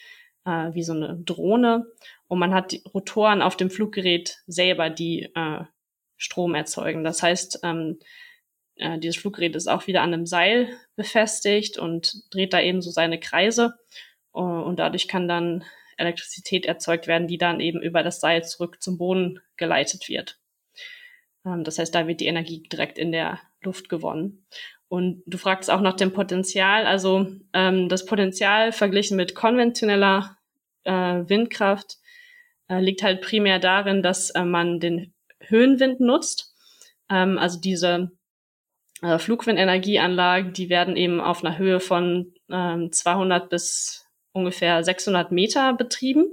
äh, 0.44 0.74
wie 0.74 0.82
so 0.82 0.92
eine 0.92 1.18
Drohne. 1.24 1.86
Und 2.28 2.38
man 2.38 2.54
hat 2.54 2.72
die 2.72 2.82
Rotoren 2.94 3.42
auf 3.42 3.56
dem 3.56 3.70
Fluggerät 3.70 4.38
selber, 4.46 4.90
die 4.90 5.30
äh, 5.34 5.64
Strom 6.16 6.54
erzeugen. 6.54 7.02
Das 7.02 7.22
heißt, 7.22 7.60
ähm, 7.62 7.98
äh, 8.76 8.98
dieses 8.98 9.16
Fluggerät 9.16 9.56
ist 9.56 9.68
auch 9.68 9.86
wieder 9.86 10.02
an 10.02 10.14
einem 10.14 10.26
Seil 10.26 10.68
befestigt 10.96 11.78
und 11.78 12.22
dreht 12.32 12.52
da 12.52 12.60
eben 12.60 12.82
so 12.82 12.90
seine 12.90 13.20
Kreise. 13.20 13.74
Uh, 14.32 14.62
und 14.62 14.78
dadurch 14.78 15.08
kann 15.08 15.26
dann 15.26 15.64
Elektrizität 15.96 16.64
erzeugt 16.64 17.06
werden, 17.06 17.26
die 17.26 17.38
dann 17.38 17.60
eben 17.60 17.82
über 17.82 18.02
das 18.02 18.20
Seil 18.20 18.44
zurück 18.44 18.80
zum 18.80 18.96
Boden 18.96 19.40
geleitet 19.56 20.08
wird. 20.08 20.39
Ähm, 21.44 21.64
das 21.64 21.78
heißt, 21.78 21.94
da 21.94 22.06
wird 22.06 22.20
die 22.20 22.26
Energie 22.26 22.62
direkt 22.62 22.98
in 22.98 23.12
der 23.12 23.40
Luft 23.62 23.88
gewonnen. 23.88 24.46
Und 24.88 25.22
du 25.26 25.38
fragst 25.38 25.70
auch 25.70 25.80
nach 25.80 25.94
dem 25.94 26.12
Potenzial. 26.12 26.86
Also 26.86 27.28
ähm, 27.52 27.88
das 27.88 28.06
Potenzial 28.06 28.72
verglichen 28.72 29.16
mit 29.16 29.34
konventioneller 29.34 30.36
äh, 30.84 30.92
Windkraft 30.92 31.98
äh, 32.68 32.80
liegt 32.80 33.02
halt 33.02 33.20
primär 33.20 33.58
darin, 33.58 34.02
dass 34.02 34.30
äh, 34.30 34.44
man 34.44 34.80
den 34.80 35.14
Höhenwind 35.40 36.00
nutzt. 36.00 36.54
Ähm, 37.08 37.38
also 37.38 37.60
diese 37.60 38.10
äh, 39.02 39.18
Flugwindenergieanlagen, 39.18 40.52
die 40.52 40.70
werden 40.70 40.96
eben 40.96 41.20
auf 41.20 41.44
einer 41.44 41.56
Höhe 41.56 41.80
von 41.80 42.34
ähm, 42.50 42.90
200 42.90 43.48
bis 43.48 44.06
ungefähr 44.32 44.82
600 44.82 45.32
Meter 45.32 45.72
betrieben. 45.74 46.26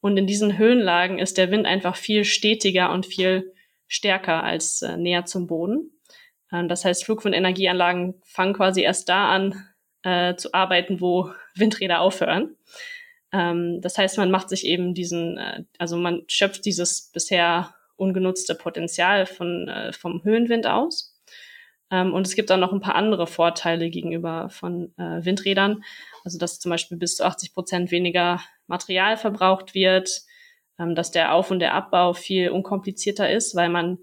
Und 0.00 0.16
in 0.16 0.26
diesen 0.26 0.58
Höhenlagen 0.58 1.18
ist 1.18 1.38
der 1.38 1.50
Wind 1.50 1.66
einfach 1.66 1.96
viel 1.96 2.24
stetiger 2.24 2.92
und 2.92 3.06
viel 3.06 3.52
stärker 3.88 4.44
als 4.44 4.82
äh, 4.82 4.96
näher 4.96 5.24
zum 5.24 5.46
Boden. 5.46 5.90
Ähm, 6.52 6.68
das 6.68 6.84
heißt, 6.84 7.04
Flugwindenergieanlagen 7.04 8.20
fangen 8.24 8.54
quasi 8.54 8.82
erst 8.82 9.08
da 9.08 9.28
an 9.30 9.64
äh, 10.02 10.36
zu 10.36 10.54
arbeiten, 10.54 11.00
wo 11.00 11.32
Windräder 11.54 12.00
aufhören. 12.00 12.56
Ähm, 13.32 13.80
das 13.80 13.98
heißt, 13.98 14.18
man 14.18 14.30
macht 14.30 14.48
sich 14.48 14.64
eben 14.64 14.94
diesen, 14.94 15.38
äh, 15.38 15.64
also 15.78 15.96
man 15.96 16.22
schöpft 16.28 16.64
dieses 16.64 17.10
bisher 17.12 17.74
ungenutzte 17.96 18.54
Potenzial 18.54 19.26
von, 19.26 19.68
äh, 19.68 19.92
vom 19.92 20.22
Höhenwind 20.22 20.66
aus. 20.66 21.18
Ähm, 21.90 22.14
und 22.14 22.26
es 22.26 22.34
gibt 22.34 22.50
auch 22.52 22.58
noch 22.58 22.72
ein 22.72 22.80
paar 22.80 22.94
andere 22.94 23.26
Vorteile 23.26 23.90
gegenüber 23.90 24.48
von 24.50 24.92
äh, 24.98 25.24
Windrädern. 25.24 25.82
Also 26.24 26.38
dass 26.38 26.60
zum 26.60 26.70
Beispiel 26.70 26.98
bis 26.98 27.16
zu 27.16 27.24
80 27.24 27.54
Prozent 27.54 27.90
weniger 27.90 28.40
Material 28.66 29.16
verbraucht 29.16 29.74
wird, 29.74 30.22
ähm, 30.78 30.94
dass 30.94 31.10
der 31.10 31.34
Auf- 31.34 31.50
und 31.50 31.60
der 31.60 31.74
Abbau 31.74 32.12
viel 32.12 32.50
unkomplizierter 32.50 33.30
ist, 33.30 33.54
weil 33.54 33.68
man 33.68 33.98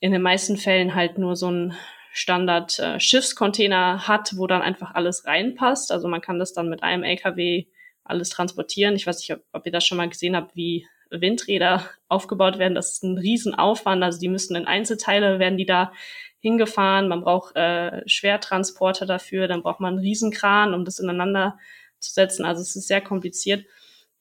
in 0.00 0.12
den 0.12 0.22
meisten 0.22 0.56
Fällen 0.56 0.94
halt 0.94 1.18
nur 1.18 1.36
so 1.36 1.50
ein 1.50 1.76
Standard 2.12 2.78
äh, 2.78 2.98
Schiffscontainer 2.98 4.08
hat, 4.08 4.36
wo 4.36 4.46
dann 4.46 4.62
einfach 4.62 4.94
alles 4.94 5.26
reinpasst. 5.26 5.92
Also 5.92 6.08
man 6.08 6.20
kann 6.20 6.38
das 6.38 6.52
dann 6.52 6.68
mit 6.68 6.82
einem 6.82 7.04
LKW 7.04 7.66
alles 8.04 8.30
transportieren. 8.30 8.96
Ich 8.96 9.06
weiß 9.06 9.18
nicht, 9.18 9.32
ob, 9.32 9.42
ob 9.52 9.66
ihr 9.66 9.72
das 9.72 9.86
schon 9.86 9.98
mal 9.98 10.08
gesehen 10.08 10.34
habt, 10.34 10.56
wie 10.56 10.86
Windräder 11.10 11.88
aufgebaut 12.08 12.58
werden. 12.58 12.74
Das 12.74 12.92
ist 12.92 13.04
ein 13.04 13.18
Riesenaufwand. 13.18 14.02
Also 14.02 14.18
die 14.18 14.28
müssen 14.28 14.56
in 14.56 14.66
Einzelteile, 14.66 15.38
werden 15.38 15.58
die 15.58 15.66
da 15.66 15.92
hingefahren. 16.40 17.08
Man 17.08 17.22
braucht 17.22 17.56
äh, 17.56 18.02
Schwertransporter 18.08 19.06
dafür, 19.06 19.48
dann 19.48 19.62
braucht 19.62 19.80
man 19.80 19.94
einen 19.94 20.04
Riesenkran, 20.04 20.74
um 20.74 20.84
das 20.84 21.00
ineinander 21.00 21.58
zu 21.98 22.12
setzen. 22.12 22.44
Also 22.44 22.62
es 22.62 22.76
ist 22.76 22.86
sehr 22.86 23.00
kompliziert. 23.00 23.64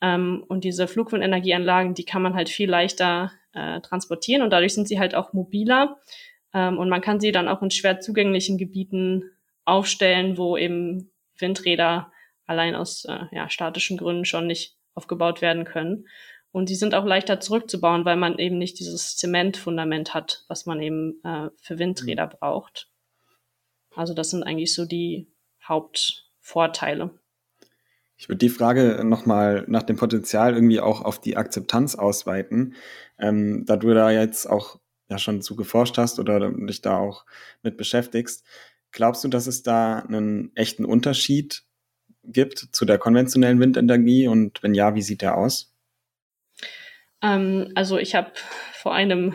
Ähm, 0.02 0.44
und 0.48 0.64
diese 0.64 0.88
Flugwindenergieanlagen, 0.88 1.94
die 1.94 2.06
kann 2.06 2.22
man 2.22 2.36
halt 2.36 2.50
viel 2.50 2.70
leichter 2.70 3.32
äh, 3.54 3.82
transportieren 3.82 4.42
und 4.44 4.52
dadurch 4.52 4.74
sind 4.74 4.88
sie 4.88 5.00
halt 5.00 5.16
auch 5.16 5.34
mobiler. 5.34 6.00
Ähm, 6.54 6.78
und 6.78 6.90
man 6.90 7.02
kann 7.02 7.20
sie 7.20 7.32
dann 7.32 7.48
auch 7.48 7.62
in 7.62 7.72
schwer 7.72 8.00
zugänglichen 8.00 8.58
Gebieten 8.58 9.32
aufstellen, 9.66 10.38
wo 10.38 10.58
eben 10.58 11.12
Windräder 11.38 12.12
allein 12.46 12.76
aus 12.76 13.06
äh, 13.06 13.26
ja, 13.32 13.50
statischen 13.50 13.98
Gründen 13.98 14.26
schon 14.26 14.48
nicht 14.48 14.78
aufgebaut 14.94 15.42
werden 15.42 15.66
können. 15.66 16.08
Und 16.52 16.70
die 16.70 16.76
sind 16.76 16.96
auch 16.96 17.06
leichter 17.06 17.40
zurückzubauen, 17.40 18.06
weil 18.06 18.16
man 18.16 18.40
eben 18.40 18.58
nicht 18.58 18.80
dieses 18.80 19.18
Zementfundament 19.18 20.14
hat, 20.14 20.46
was 20.48 20.66
man 20.66 20.82
eben 20.82 21.22
äh, 21.24 21.50
für 21.58 21.78
Windräder 21.78 22.28
mhm. 22.28 22.32
braucht. 22.40 22.90
Also 23.96 24.14
das 24.14 24.30
sind 24.30 24.44
eigentlich 24.44 24.74
so 24.74 24.86
die 24.86 25.32
Hauptvorteile. 25.64 27.12
Ich 28.18 28.30
würde 28.30 28.40
die 28.40 28.50
Frage 28.50 29.04
nochmal 29.04 29.64
nach 29.68 29.84
dem 29.84 29.96
Potenzial 29.96 30.56
irgendwie 30.56 30.80
auch 30.80 31.02
auf 31.02 31.22
die 31.22 31.38
Akzeptanz 31.38 31.96
ausweiten. 31.96 32.76
Ähm, 33.20 33.64
da 33.66 33.78
du 33.78 33.94
da 33.94 34.10
jetzt 34.10 34.48
auch 34.48 34.80
ja 35.10 35.18
schon 35.20 35.42
zu 35.42 35.56
geforscht 35.56 35.98
hast 35.98 36.20
oder 36.20 36.52
dich 36.52 36.82
da 36.82 36.98
auch 36.98 37.26
mit 37.62 37.78
beschäftigst, 37.78 38.44
glaubst 38.92 39.24
du, 39.24 39.28
dass 39.28 39.48
es 39.48 39.64
da 39.64 40.00
einen 40.00 40.52
echten 40.56 40.84
Unterschied 40.84 41.64
gibt 42.24 42.60
zu 42.72 42.86
der 42.86 42.98
konventionellen 42.98 43.60
Windenergie 43.60 44.28
und 44.28 44.62
wenn 44.64 44.74
ja, 44.74 44.96
wie 44.96 45.02
sieht 45.02 45.22
der 45.22 45.38
aus? 45.38 45.74
Ähm, 47.22 47.72
also 47.76 47.98
ich 47.98 48.16
habe 48.16 48.32
vor 48.74 48.94
einem 48.94 49.34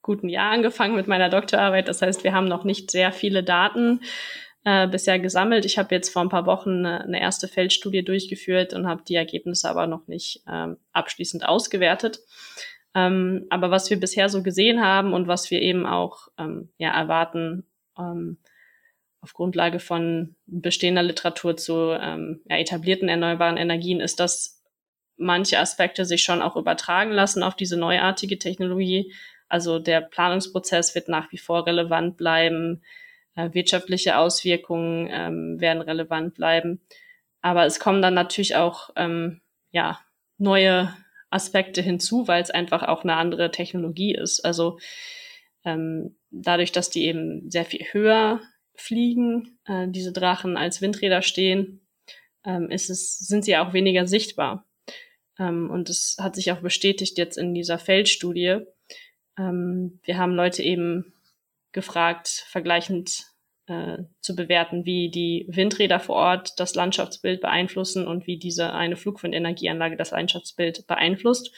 guten 0.00 0.28
Jahr 0.28 0.52
angefangen 0.52 0.96
mit 0.96 1.06
meiner 1.06 1.28
Doktorarbeit. 1.28 1.88
Das 1.88 2.02
heißt, 2.02 2.24
wir 2.24 2.32
haben 2.32 2.48
noch 2.48 2.64
nicht 2.64 2.90
sehr 2.90 3.12
viele 3.12 3.44
Daten 3.44 4.00
äh, 4.64 4.86
bisher 4.86 5.18
gesammelt. 5.18 5.64
Ich 5.64 5.78
habe 5.78 5.94
jetzt 5.94 6.10
vor 6.10 6.22
ein 6.22 6.28
paar 6.28 6.46
Wochen 6.46 6.86
eine, 6.86 7.02
eine 7.02 7.20
erste 7.20 7.48
Feldstudie 7.48 8.04
durchgeführt 8.04 8.74
und 8.74 8.86
habe 8.86 9.02
die 9.06 9.16
Ergebnisse 9.16 9.68
aber 9.68 9.86
noch 9.86 10.06
nicht 10.06 10.42
ähm, 10.48 10.76
abschließend 10.92 11.46
ausgewertet. 11.46 12.20
Ähm, 12.94 13.46
aber 13.50 13.70
was 13.70 13.90
wir 13.90 13.98
bisher 13.98 14.28
so 14.28 14.42
gesehen 14.42 14.80
haben 14.80 15.14
und 15.14 15.26
was 15.26 15.50
wir 15.50 15.60
eben 15.62 15.86
auch 15.86 16.28
ähm, 16.38 16.70
ja, 16.78 16.92
erwarten, 16.94 17.64
ähm, 17.98 18.38
auf 19.20 19.32
Grundlage 19.34 19.78
von 19.78 20.36
bestehender 20.46 21.02
Literatur 21.02 21.56
zu 21.56 21.96
ähm, 22.00 22.42
ja, 22.48 22.56
etablierten 22.58 23.08
erneuerbaren 23.08 23.56
Energien, 23.56 24.00
ist, 24.00 24.20
dass 24.20 24.62
manche 25.16 25.58
Aspekte 25.58 26.04
sich 26.04 26.22
schon 26.22 26.42
auch 26.42 26.56
übertragen 26.56 27.12
lassen 27.12 27.42
auf 27.42 27.54
diese 27.54 27.76
neuartige 27.76 28.38
Technologie. 28.38 29.12
Also 29.48 29.78
der 29.78 30.00
Planungsprozess 30.00 30.94
wird 30.94 31.08
nach 31.08 31.30
wie 31.32 31.38
vor 31.38 31.66
relevant 31.66 32.16
bleiben, 32.16 32.82
äh, 32.82 33.01
wirtschaftliche 33.34 34.18
Auswirkungen 34.18 35.08
ähm, 35.10 35.60
werden 35.60 35.82
relevant 35.82 36.34
bleiben. 36.34 36.80
Aber 37.40 37.64
es 37.66 37.80
kommen 37.80 38.02
dann 38.02 38.14
natürlich 38.14 38.56
auch 38.56 38.90
ähm, 38.96 39.40
ja, 39.70 40.00
neue 40.38 40.94
Aspekte 41.30 41.82
hinzu, 41.82 42.28
weil 42.28 42.42
es 42.42 42.50
einfach 42.50 42.82
auch 42.82 43.04
eine 43.04 43.16
andere 43.16 43.50
Technologie 43.50 44.14
ist. 44.14 44.44
Also 44.44 44.78
ähm, 45.64 46.16
dadurch, 46.30 46.72
dass 46.72 46.90
die 46.90 47.04
eben 47.06 47.50
sehr 47.50 47.64
viel 47.64 47.86
höher 47.90 48.40
fliegen, 48.74 49.58
äh, 49.64 49.88
diese 49.88 50.12
Drachen 50.12 50.56
als 50.56 50.80
Windräder 50.82 51.22
stehen, 51.22 51.80
ähm, 52.44 52.70
ist 52.70 52.90
es, 52.90 53.18
sind 53.18 53.44
sie 53.44 53.56
auch 53.56 53.72
weniger 53.72 54.06
sichtbar. 54.06 54.66
Ähm, 55.38 55.70
und 55.70 55.88
das 55.88 56.16
hat 56.20 56.34
sich 56.34 56.52
auch 56.52 56.60
bestätigt 56.60 57.18
jetzt 57.18 57.38
in 57.38 57.54
dieser 57.54 57.78
Feldstudie. 57.78 58.60
Ähm, 59.38 60.00
wir 60.04 60.18
haben 60.18 60.34
Leute 60.34 60.62
eben 60.62 61.11
gefragt, 61.72 62.28
vergleichend 62.28 63.24
äh, 63.66 63.98
zu 64.20 64.34
bewerten, 64.34 64.84
wie 64.84 65.10
die 65.10 65.46
Windräder 65.48 66.00
vor 66.00 66.16
Ort 66.16 66.58
das 66.58 66.74
Landschaftsbild 66.74 67.40
beeinflussen 67.40 68.06
und 68.06 68.26
wie 68.26 68.38
diese 68.38 68.72
eine 68.72 68.96
Flugwindenergieanlage 68.96 69.96
das 69.96 70.10
Landschaftsbild 70.10 70.86
beeinflusst. 70.86 71.52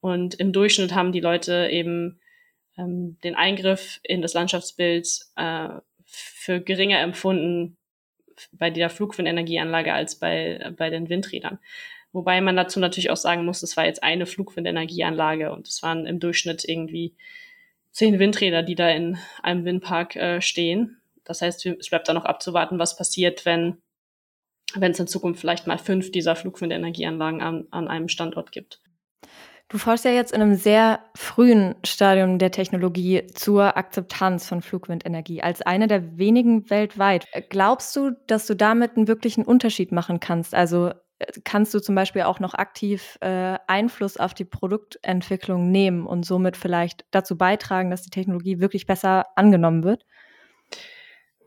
Und 0.00 0.34
im 0.34 0.52
Durchschnitt 0.52 0.94
haben 0.94 1.12
die 1.12 1.20
Leute 1.20 1.68
eben 1.70 2.20
ähm, 2.76 3.18
den 3.24 3.34
Eingriff 3.34 4.00
in 4.02 4.22
das 4.22 4.34
Landschaftsbild 4.34 5.08
äh, 5.36 5.68
für 6.04 6.60
geringer 6.60 7.00
empfunden 7.00 7.76
bei 8.52 8.70
der 8.70 8.90
Flugwindenergieanlage 8.90 9.92
als 9.92 10.18
bei, 10.18 10.72
bei 10.76 10.90
den 10.90 11.08
Windrädern. 11.08 11.58
Wobei 12.12 12.40
man 12.40 12.56
dazu 12.56 12.80
natürlich 12.80 13.10
auch 13.10 13.16
sagen 13.16 13.44
muss, 13.44 13.62
es 13.62 13.76
war 13.76 13.84
jetzt 13.84 14.02
eine 14.02 14.26
Flugwindenergieanlage 14.26 15.52
und 15.52 15.68
es 15.68 15.82
waren 15.82 16.06
im 16.06 16.18
Durchschnitt 16.18 16.64
irgendwie 16.64 17.14
zehn 17.90 18.18
Windräder, 18.18 18.62
die 18.62 18.74
da 18.74 18.88
in 18.90 19.18
einem 19.42 19.64
Windpark 19.64 20.16
äh, 20.16 20.40
stehen. 20.40 21.00
Das 21.24 21.42
heißt, 21.42 21.66
es 21.66 21.90
bleibt 21.90 22.08
da 22.08 22.12
noch 22.12 22.24
abzuwarten, 22.24 22.78
was 22.78 22.96
passiert, 22.96 23.44
wenn 23.44 23.82
wenn 24.74 24.92
es 24.92 25.00
in 25.00 25.06
Zukunft 25.06 25.40
vielleicht 25.40 25.66
mal 25.66 25.78
fünf 25.78 26.12
dieser 26.12 26.36
Flugwindenergieanlagen 26.36 27.40
an, 27.40 27.66
an 27.70 27.88
einem 27.88 28.08
Standort 28.08 28.52
gibt. 28.52 28.80
Du 29.68 29.78
forschst 29.78 30.04
ja 30.04 30.10
jetzt 30.10 30.32
in 30.32 30.42
einem 30.42 30.56
sehr 30.56 30.98
frühen 31.14 31.76
Stadium 31.84 32.38
der 32.38 32.50
Technologie 32.50 33.28
zur 33.28 33.76
Akzeptanz 33.76 34.48
von 34.48 34.62
Flugwindenergie 34.62 35.42
als 35.42 35.62
eine 35.62 35.86
der 35.86 36.18
wenigen 36.18 36.68
weltweit. 36.70 37.26
Glaubst 37.50 37.94
du, 37.94 38.10
dass 38.26 38.46
du 38.46 38.54
damit 38.54 38.96
einen 38.96 39.06
wirklichen 39.06 39.44
Unterschied 39.44 39.92
machen 39.92 40.18
kannst? 40.18 40.56
Also 40.56 40.90
kannst 41.44 41.74
du 41.74 41.80
zum 41.80 41.94
Beispiel 41.94 42.22
auch 42.22 42.40
noch 42.40 42.54
aktiv 42.54 43.18
äh, 43.20 43.58
Einfluss 43.66 44.16
auf 44.16 44.34
die 44.34 44.44
Produktentwicklung 44.44 45.70
nehmen 45.70 46.06
und 46.06 46.24
somit 46.24 46.56
vielleicht 46.56 47.04
dazu 47.10 47.36
beitragen, 47.36 47.90
dass 47.90 48.02
die 48.02 48.10
Technologie 48.10 48.60
wirklich 48.60 48.86
besser 48.86 49.26
angenommen 49.36 49.84
wird? 49.84 50.04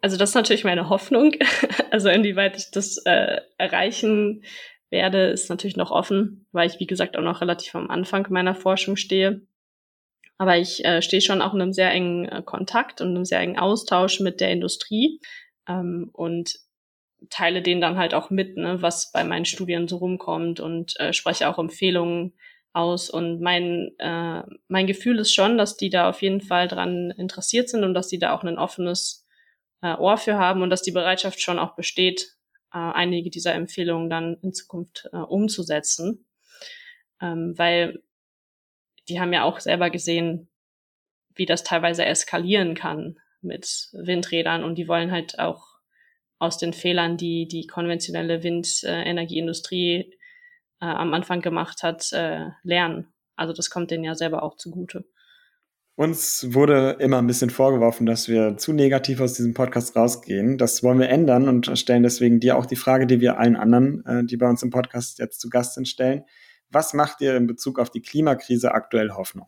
Also 0.02 0.18
das 0.18 0.30
ist 0.30 0.36
natürlich 0.36 0.64
meine 0.64 0.90
Hoffnung. 0.90 1.34
Also 1.92 2.10
inwieweit 2.10 2.58
ich 2.58 2.72
das 2.72 2.98
äh, 3.06 3.42
erreichen 3.60 4.44
werde, 4.90 5.28
ist 5.28 5.50
natürlich 5.52 5.78
noch 5.78 5.92
offen, 5.92 6.48
weil 6.52 6.68
ich, 6.68 6.80
wie 6.80 6.88
gesagt, 6.88 7.16
auch 7.16 7.22
noch 7.22 7.40
relativ 7.40 7.76
am 7.76 7.92
Anfang 7.92 8.26
meiner 8.32 8.56
Forschung 8.56 8.96
stehe. 8.96 9.42
Aber 10.40 10.58
ich 10.58 10.84
äh, 10.86 11.04
stehe 11.04 11.22
schon 11.22 11.42
auch 11.42 11.54
in 11.54 11.62
einem 11.62 11.72
sehr 11.72 11.92
engen 11.92 12.26
äh, 12.26 12.42
Kontakt 12.44 13.00
und 13.00 13.10
einem 13.10 13.26
sehr 13.26 13.40
engen 13.40 13.60
Austausch 13.60 14.20
mit 14.22 14.42
der 14.42 14.50
Industrie. 14.50 15.20
Ähm, 15.68 16.10
und 16.14 16.56
teile 17.30 17.62
den 17.62 17.82
dann 17.82 17.98
halt 17.98 18.14
auch 18.14 18.30
mit, 18.30 18.58
ne, 18.58 18.82
was 18.82 19.12
bei 19.12 19.24
meinen 19.24 19.46
Studien 19.46 19.88
so 19.88 19.98
rumkommt 19.98 20.60
und 20.60 21.00
äh, 21.00 21.14
spreche 21.14 21.50
auch 21.50 21.60
Empfehlungen 21.60 22.34
aus. 22.74 23.10
Und 23.10 23.42
mein, 23.42 23.92
äh, 24.00 24.44
mein 24.68 24.88
Gefühl 24.88 25.20
ist 25.20 25.34
schon, 25.34 25.58
dass 25.58 25.78
die 25.78 25.90
da 25.90 26.10
auf 26.10 26.22
jeden 26.22 26.42
Fall 26.42 26.68
dran 26.68 27.12
interessiert 27.12 27.70
sind 27.70 27.84
und 27.84 27.94
dass 27.94 28.08
die 28.08 28.20
da 28.20 28.34
auch 28.34 28.44
ein 28.44 28.58
offenes 28.58 29.28
äh, 29.82 29.96
Ohr 29.96 30.18
für 30.18 30.38
haben 30.38 30.62
und 30.62 30.70
dass 30.70 30.82
die 30.82 30.92
Bereitschaft 30.92 31.42
schon 31.42 31.60
auch 31.60 31.76
besteht, 31.76 32.36
äh, 32.74 32.78
einige 32.78 33.30
dieser 33.30 33.54
Empfehlungen 33.54 34.10
dann 34.10 34.38
in 34.42 34.54
Zukunft 34.54 35.10
äh, 35.14 35.18
umzusetzen. 35.18 36.26
Ähm, 37.22 37.54
weil 37.58 38.02
die 39.08 39.20
haben 39.20 39.34
ja 39.34 39.44
auch 39.44 39.60
selber 39.60 39.90
gesehen, 39.90 40.50
wie 41.36 41.46
das 41.46 41.64
teilweise 41.64 42.06
eskalieren 42.06 42.76
kann 42.76 43.20
mit 43.42 43.90
Windrädern 43.94 44.64
und 44.64 44.76
die 44.76 44.88
wollen 44.88 45.12
halt 45.12 45.40
auch 45.40 45.73
aus 46.44 46.58
den 46.58 46.74
Fehlern, 46.74 47.18
die 47.18 47.48
die 47.48 47.66
konventionelle 47.68 48.44
Windenergieindustrie 48.44 50.14
äh, 50.82 50.86
am 50.86 51.14
Anfang 51.14 51.42
gemacht 51.42 51.84
hat, 51.84 52.12
äh, 52.12 52.50
lernen. 52.64 53.08
Also 53.36 53.54
das 53.54 53.70
kommt 53.70 53.90
denen 53.92 54.04
ja 54.04 54.14
selber 54.14 54.44
auch 54.44 54.58
zugute. 54.58 55.06
Uns 55.96 56.54
wurde 56.54 56.98
immer 57.00 57.20
ein 57.20 57.28
bisschen 57.28 57.52
vorgeworfen, 57.52 58.06
dass 58.06 58.28
wir 58.28 58.58
zu 58.58 58.74
negativ 58.74 59.22
aus 59.22 59.34
diesem 59.34 59.54
Podcast 59.54 59.96
rausgehen. 59.96 60.58
Das 60.58 60.82
wollen 60.84 61.00
wir 61.00 61.10
ändern 61.10 61.48
und 61.48 61.78
stellen 61.78 62.02
deswegen 62.04 62.40
dir 62.40 62.58
auch 62.58 62.66
die 62.66 62.76
Frage, 62.76 63.06
die 63.06 63.22
wir 63.22 63.38
allen 63.38 63.56
anderen, 63.56 64.04
äh, 64.06 64.26
die 64.26 64.38
bei 64.38 64.50
uns 64.50 64.64
im 64.64 64.72
Podcast 64.72 65.20
jetzt 65.20 65.40
zu 65.40 65.50
Gast 65.50 65.76
sind, 65.76 65.88
stellen. 65.88 66.24
Was 66.70 66.94
macht 66.94 67.20
dir 67.20 67.38
in 67.38 67.46
Bezug 67.48 67.80
auf 67.80 67.92
die 67.92 68.02
Klimakrise 68.02 68.74
aktuell 68.74 69.12
Hoffnung? 69.12 69.48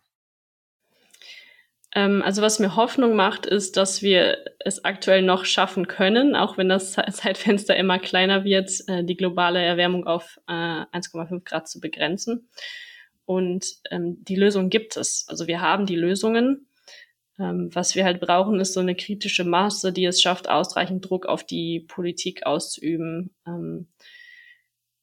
Ähm, 1.96 2.22
also 2.22 2.42
was 2.42 2.60
mir 2.60 2.76
Hoffnung 2.76 3.16
macht, 3.16 3.46
ist, 3.46 3.78
dass 3.78 4.02
wir 4.02 4.38
es 4.60 4.84
aktuell 4.84 5.22
noch 5.22 5.46
schaffen 5.46 5.88
können, 5.88 6.36
auch 6.36 6.58
wenn 6.58 6.70
das 6.70 6.92
Zeitfenster 7.12 7.76
immer 7.76 7.98
kleiner 7.98 8.44
wird, 8.44 8.70
äh, 8.88 9.04
die 9.04 9.16
globale 9.16 9.62
Erwärmung 9.62 10.06
auf 10.06 10.40
äh, 10.48 10.52
1,5 10.52 11.44
Grad 11.46 11.70
zu 11.70 11.80
begrenzen. 11.80 12.50
Und 13.24 13.66
ähm, 13.90 14.24
die 14.24 14.36
Lösung 14.36 14.70
gibt 14.70 14.98
es. 14.98 15.26
Also 15.30 15.48
wir 15.48 15.62
haben 15.62 15.86
die 15.86 15.96
Lösungen. 15.96 16.68
Ähm, 17.40 17.70
was 17.74 17.96
wir 17.96 18.04
halt 18.04 18.20
brauchen, 18.20 18.60
ist 18.60 18.74
so 18.74 18.82
eine 18.82 18.96
kritische 18.96 19.46
Masse, 19.46 19.94
die 19.94 20.06
es 20.06 20.22
schafft, 20.22 20.50
ausreichend 20.50 21.10
Druck 21.10 21.26
auf 21.26 21.44
die 21.46 21.80
Politik 21.88 22.46
auszuüben. 22.46 23.36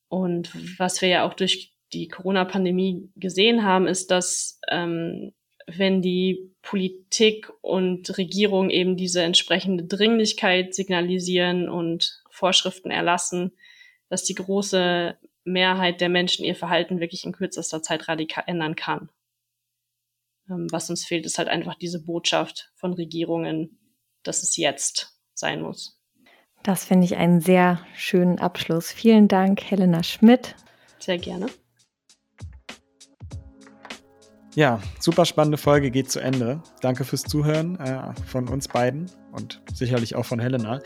Und 0.08 0.50
was 0.78 1.02
wir 1.02 1.08
ja 1.08 1.24
auch 1.26 1.34
durch 1.34 1.74
die 1.92 2.08
Corona-Pandemie 2.08 3.10
gesehen 3.16 3.64
haben, 3.64 3.86
ist, 3.86 4.10
dass 4.10 4.60
ähm, 4.70 5.32
wenn 5.66 6.02
die 6.02 6.52
Politik 6.62 7.50
und 7.60 8.16
Regierung 8.18 8.70
eben 8.70 8.96
diese 8.96 9.22
entsprechende 9.22 9.84
Dringlichkeit 9.84 10.74
signalisieren 10.74 11.68
und 11.68 12.22
Vorschriften 12.30 12.90
erlassen, 12.90 13.52
dass 14.08 14.24
die 14.24 14.34
große 14.34 15.18
Mehrheit 15.44 16.00
der 16.00 16.08
Menschen 16.08 16.44
ihr 16.44 16.54
Verhalten 16.54 17.00
wirklich 17.00 17.24
in 17.24 17.32
kürzester 17.32 17.82
Zeit 17.82 18.08
radikal 18.08 18.44
ändern 18.46 18.76
kann. 18.76 19.10
Ähm, 20.48 20.68
was 20.70 20.90
uns 20.90 21.04
fehlt, 21.04 21.26
ist 21.26 21.38
halt 21.38 21.48
einfach 21.48 21.74
diese 21.74 22.04
Botschaft 22.04 22.72
von 22.74 22.92
Regierungen, 22.92 23.78
dass 24.22 24.42
es 24.42 24.56
jetzt 24.56 25.18
sein 25.34 25.62
muss. 25.62 26.00
Das 26.62 26.84
finde 26.84 27.06
ich 27.06 27.16
einen 27.16 27.40
sehr 27.40 27.84
schönen 27.94 28.38
Abschluss. 28.38 28.92
Vielen 28.92 29.26
Dank, 29.26 29.62
Helena 29.62 30.02
Schmidt. 30.02 30.54
Sehr 31.00 31.18
gerne. 31.18 31.46
Ja, 34.54 34.80
super 35.00 35.24
spannende 35.24 35.56
Folge 35.56 35.90
geht 35.90 36.10
zu 36.10 36.20
Ende. 36.20 36.60
Danke 36.80 37.04
fürs 37.04 37.22
Zuhören 37.22 37.78
äh, 37.80 38.12
von 38.26 38.48
uns 38.48 38.68
beiden 38.68 39.10
und 39.32 39.62
sicherlich 39.72 40.14
auch 40.14 40.26
von 40.26 40.38
Helena. 40.40 40.80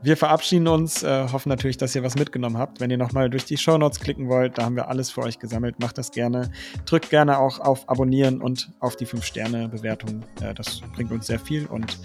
Wir 0.00 0.16
verabschieden 0.16 0.68
uns, 0.68 1.02
äh, 1.02 1.28
hoffen 1.32 1.48
natürlich, 1.48 1.76
dass 1.76 1.94
ihr 1.94 2.04
was 2.04 2.14
mitgenommen 2.16 2.56
habt. 2.56 2.80
Wenn 2.80 2.90
ihr 2.90 2.98
nochmal 2.98 3.30
durch 3.30 3.46
die 3.46 3.56
Show 3.56 3.78
Notes 3.78 3.98
klicken 3.98 4.28
wollt, 4.28 4.56
da 4.56 4.64
haben 4.64 4.76
wir 4.76 4.88
alles 4.88 5.10
für 5.10 5.22
euch 5.22 5.40
gesammelt. 5.40 5.80
Macht 5.80 5.98
das 5.98 6.12
gerne. 6.12 6.52
Drückt 6.84 7.10
gerne 7.10 7.38
auch 7.38 7.58
auf 7.58 7.88
Abonnieren 7.88 8.40
und 8.40 8.70
auf 8.78 8.94
die 8.94 9.06
5-Sterne-Bewertung. 9.06 10.22
Äh, 10.40 10.54
das 10.54 10.82
bringt 10.94 11.10
uns 11.10 11.26
sehr 11.26 11.40
viel 11.40 11.66
und 11.66 11.98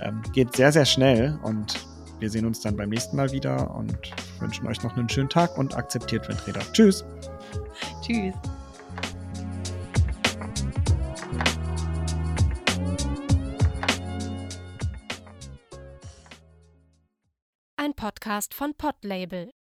ähm, 0.00 0.22
geht 0.32 0.54
sehr, 0.54 0.70
sehr 0.70 0.84
schnell. 0.84 1.36
Und 1.42 1.74
wir 2.20 2.30
sehen 2.30 2.46
uns 2.46 2.60
dann 2.60 2.76
beim 2.76 2.90
nächsten 2.90 3.16
Mal 3.16 3.32
wieder 3.32 3.74
und 3.74 3.98
wünschen 4.38 4.68
euch 4.68 4.80
noch 4.84 4.96
einen 4.96 5.08
schönen 5.08 5.28
Tag 5.28 5.58
und 5.58 5.76
akzeptiert 5.76 6.28
Windräder. 6.28 6.60
Tschüss. 6.72 7.04
Tschüss. 8.02 8.34
Podcast 18.02 18.52
von 18.52 18.74
Podlabel. 18.74 19.52